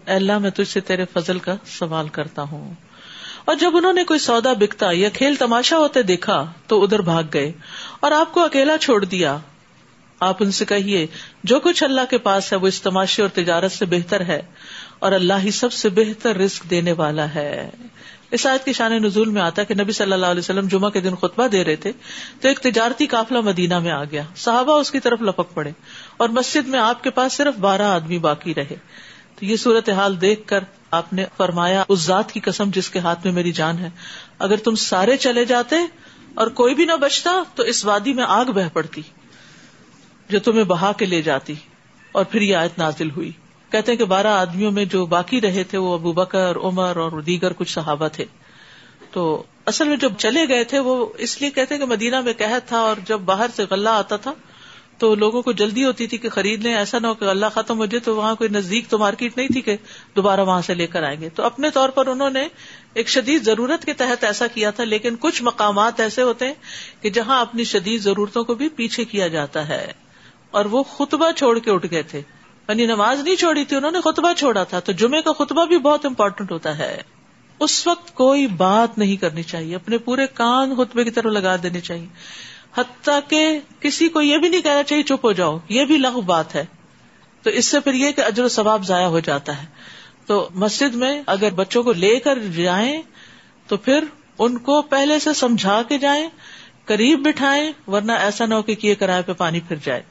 اللہ، 0.06 0.38
میں 0.38 0.50
تجھ 0.50 0.68
سے 0.68 0.80
تیرے 0.80 1.06
فضل 1.14 1.40
کا 1.40 1.56
سوال 1.66 2.10
کرتا 2.10 2.42
ہوں۔ 2.42 2.74
اور 3.48 3.56
جب 3.56 3.78
انہوں 3.78 3.94
نے 3.94 4.04
کوئی 4.04 4.20
سودا 4.20 4.54
بکتا 4.54 4.88
یا 4.92 5.10
کھیل 5.10 5.36
تماشا 5.36 5.78
ہوتے 5.78 6.02
دیکھا 6.02 6.52
تو 6.68 6.84
ادھر 6.84 7.02
بھاگ 7.02 7.24
گئے 7.34 7.52
اور 8.00 8.12
آپ 8.12 8.34
کو 8.34 8.44
اکیلا 8.44 8.78
چھوڑ 8.78 9.06
دیا۔ 9.06 9.38
آپ 10.20 10.38
ان 10.40 10.52
سے 10.52 10.66
کہیے، 10.66 11.08
جو 11.44 11.60
کچھ 11.60 11.84
اللہ 11.84 12.02
کے 12.10 12.18
پاس 12.18 12.54
ہے، 12.54 12.58
وہ 12.58 12.68
اس 12.68 12.82
تماشے 12.82 13.22
اور 13.22 13.30
تجارت 13.30 13.72
سے 13.72 13.86
بہتر 13.86 14.22
ہے 14.22 14.42
اور 15.00 15.12
اللہ 15.12 15.34
ہی 15.44 15.52
سب 15.52 15.74
سے 15.74 15.90
بہتر 15.90 16.36
رسک 16.36 16.70
دینے 16.70 16.92
والا 16.92 17.36
ہے۔ 17.36 17.70
اس 18.32 18.46
آیت 18.46 18.66
کی 18.66 18.74
شان 18.74 18.92
نزول 18.92 19.30
میں 19.30 19.42
آتا 19.42 19.64
کہ 19.64 19.74
نبی 19.74 19.92
صلی 19.92 20.12
اللہ 20.12 20.26
علیہ 20.26 20.40
وسلم 20.40 20.68
جمعہ 20.68 20.90
کے 20.90 21.02
دن 21.02 21.16
خطبہ 21.16 21.48
دے 21.48 21.64
رہے 21.64 21.76
تھے 21.76 21.92
تو 22.42 22.48
ایک 22.48 22.60
تجارتی 22.60 23.08
قافلہ 23.08 23.42
مدینہ 23.42 23.80
میں 23.80 23.92
آ 23.92 24.04
گیا۔ 24.04 24.24
صحابہ 24.36 24.80
اس 24.80 24.92
کی 24.92 25.00
طرف 25.00 25.22
لپک 25.22 25.54
پڑے 25.54 25.72
اور 26.18 26.30
مسجد 26.30 26.68
میں 26.68 26.80
آپ 26.80 27.04
کے 27.04 27.10
پاس 27.10 27.34
صرف 27.34 27.56
بارہ 27.56 27.82
آدمی 27.82 28.18
باقی 28.18 28.54
رہے۔ 28.56 28.76
تو 29.40 29.46
یہ 29.46 29.56
صورت 29.56 29.90
حال 29.90 30.22
دیکھ 30.22 30.48
کر 30.48 30.64
آپ 30.92 31.14
نے 31.14 31.26
فرمایا، 31.38 31.84
اس 31.90 32.00
ذات 32.00 32.32
کی 32.32 32.40
قسم 32.40 32.70
جس 32.74 32.90
کے 32.90 33.00
ہاتھ 33.00 33.20
میں 33.24 33.34
میری 33.34 33.52
جان 33.52 33.78
ہے۔ 33.78 33.90
اگر 34.40 34.56
تم 34.56 34.76
سارے 34.76 35.18
چلے 35.18 35.46
جاتے 35.46 35.76
اور 36.34 36.48
کوئی 36.48 36.76
بھی 36.76 36.86
نہ 36.86 36.92
بچتا 37.02 37.32
تو 37.56 37.64
اس 37.64 37.86
وادی 37.86 38.14
میں 38.14 38.24
آگ 38.28 38.46
بہ 38.46 38.62
پڑتی 38.74 39.02
جو 40.30 40.40
تمہیں 40.40 40.64
بہا 40.64 40.92
کے 40.92 41.06
لے 41.06 41.22
جاتی۔ 41.22 41.54
اور 42.12 42.26
پھر 42.26 42.42
یہ 42.42 42.56
آیت 42.56 42.78
نازل 42.78 43.12
ہوئی۔ 43.12 43.32
کہتے 43.72 43.92
ہیں 43.92 44.00
کہ 44.00 44.06
بارہ 44.06 44.28
آدمیوں 44.28 44.72
میں 44.72 44.86
جو 44.86 45.06
باقی 45.06 45.42
رہے 45.42 45.64
تھے 45.64 45.78
وہ 45.78 45.94
ابو 45.94 46.12
بکر، 46.12 46.56
عمر 46.56 46.96
اور 46.96 47.22
دیگر 47.22 47.54
کچھ 47.54 47.72
صحابہ 47.72 48.08
تھے۔ 48.08 48.26
تو 49.12 49.44
اصل 49.66 49.88
میں 49.88 49.98
جب 49.98 50.14
چلے 50.18 50.48
گئے 50.48 50.64
تھے 50.64 50.80
وہ 50.80 51.06
اس 51.18 51.42
لیے 51.42 51.50
کہتے 51.50 51.78
کہ 51.78 51.86
مدینہ 51.86 52.22
میں 52.22 52.34
قحط 52.38 52.68
تھا 52.68 52.78
اور 52.78 52.96
جب 53.06 53.20
باہر 53.20 53.48
سے 53.56 53.64
غلہ 53.70 53.90
آتا 53.90 54.18
تھا 54.18 54.34
تو 54.98 55.16
لوگوں 55.16 55.42
کو 55.42 55.52
جلدی 55.52 55.86
ہوتی 55.86 56.08
تھی 56.08 56.18
کہ 56.18 56.30
خرید 56.30 56.64
لیں، 56.64 56.76
ایسا 56.76 57.00
نہ 57.00 57.08
ہو 57.08 57.14
کہ 57.14 57.26
اللہ 57.26 57.46
ختم 57.54 57.78
ہو 57.78 57.86
جائے 57.86 58.00
تو 58.00 58.16
وہاں 58.16 58.36
کوئی 58.36 58.50
نزدیک 58.50 58.90
تو 58.90 58.98
مارکیٹ 58.98 59.38
نہیں 59.38 59.48
تھی 59.48 59.62
کہ 59.62 59.76
دوبارہ 60.16 60.40
وہاں 60.40 60.62
سے 60.62 60.74
لے 60.74 60.88
کر 60.88 61.04
آئیں 61.04 61.22
گے۔ 61.22 61.30
تو 61.30 61.44
اپنے 61.44 61.70
طور 61.70 61.90
پر 61.90 62.08
انہوں 62.08 62.30
نے 62.30 62.48
ایک 62.94 63.10
شدید 63.10 63.44
ضرورت 63.44 63.86
کے 63.86 63.94
تحت 63.94 64.24
ایسا 64.24 64.48
کیا 64.48 64.72
تھا، 64.72 64.84
لیکن 64.84 65.16
کچھ 65.20 65.44
مقامات 65.44 66.00
ایسے 66.00 66.22
ہوتے 66.22 66.48
ہیں 66.48 66.54
کہ 67.02 67.10
جہاں 67.10 67.42
اپنی 67.42 67.64
شدید 67.64 68.02
ضرورتوں 68.02 68.44
کو 68.44 68.54
بھی 68.54 68.70
پیچھے 68.70 69.06
کیا 69.06 69.28
جاتا 69.28 69.68
ہے۔ 69.68 69.92
اور 70.52 70.66
وہ 70.66 70.84
خطبہ 70.84 71.32
چھوڑ 71.32 71.60
کے 71.60 71.72
اٹھ 71.72 71.86
گئے 71.92 72.04
تھے۔ 72.04 72.22
یعنی 72.70 72.86
نماز 72.86 73.20
نہیں 73.20 73.36
چھوڑی 73.36 73.66
تھی، 73.66 73.78
انہوں 73.78 73.92
نے 73.92 74.00
خطبہ 74.02 74.34
چھوڑا 74.34 74.64
تھا۔ 74.64 74.80
تو 74.80 74.92
جمعے 74.92 75.22
کا 75.22 75.32
خطبہ 75.32 75.66
بھی 75.66 75.78
بہت 75.78 76.06
امپورٹنٹ 76.06 76.52
ہوتا 76.52 76.78
ہے۔ 76.78 77.02
اس 77.60 77.88
وقت 77.88 78.14
کوئی 78.14 78.48
بات 78.48 78.98
نہیں 78.98 79.16
کرنی 79.16 79.44
چاہیے، 79.44 79.76
اپنے 79.76 79.98
پورے 79.98 80.28
کان 80.28 80.76
خطبے 80.76 81.04
کی 81.04 81.12
طرف 81.12 81.26
لگا 81.26 81.56
دینے 81.64 81.82
چاہیے۔ 81.82 82.08
حتیٰ 82.78 83.20
کہ 83.28 83.60
کسی 83.80 84.10
کو 84.10 84.22
یہ 84.22 84.38
بھی 84.38 84.50
نہیں 84.50 84.62
کہنا 84.62 84.84
چاہیے 84.84 85.04
چپ 85.04 85.26
ہو 85.26 85.32
جاؤ، 85.32 85.58
یہ 85.70 85.86
بھی 85.86 85.98
لغو 85.98 86.22
بات 86.22 86.56
ہے۔ 86.56 86.66
تو 87.42 87.50
اس 87.50 87.66
سے 87.66 87.80
پھر 87.80 87.94
یہ 87.94 88.12
کہ 88.12 88.22
اجر 88.22 88.44
و 88.44 88.48
ثواب 88.48 88.86
ضائع 88.86 89.08
ہو 89.08 89.20
جاتا 89.20 89.62
ہے۔ 89.62 89.68
تو 90.26 90.50
مسجد 90.56 90.96
میں 90.96 91.22
اگر 91.26 91.52
بچوں 91.52 91.84
کو 91.84 91.94
لے 91.94 92.20
کر 92.20 92.40
جائیں 92.40 93.02
تو 93.68 93.78
پھر 93.78 94.04
ان 94.40 94.58
کو 94.58 94.82
پہلے 94.82 95.20
سے 95.20 95.34
سمجھا 95.34 95.82
کے 95.82 95.98
جائیں، 95.98 96.30
قریب 96.86 97.20
بٹھائیں، 97.20 97.72
ورنہ 97.88 98.12
ایسا 98.12 98.46
نہ 98.46 98.54
ہو 98.54 98.62
کہ 98.62 98.96
کرائے 98.96 99.22
پہ 99.22 99.34
پانی 99.34 99.60
پھر 99.60 99.76
جائے۔ 99.84 100.02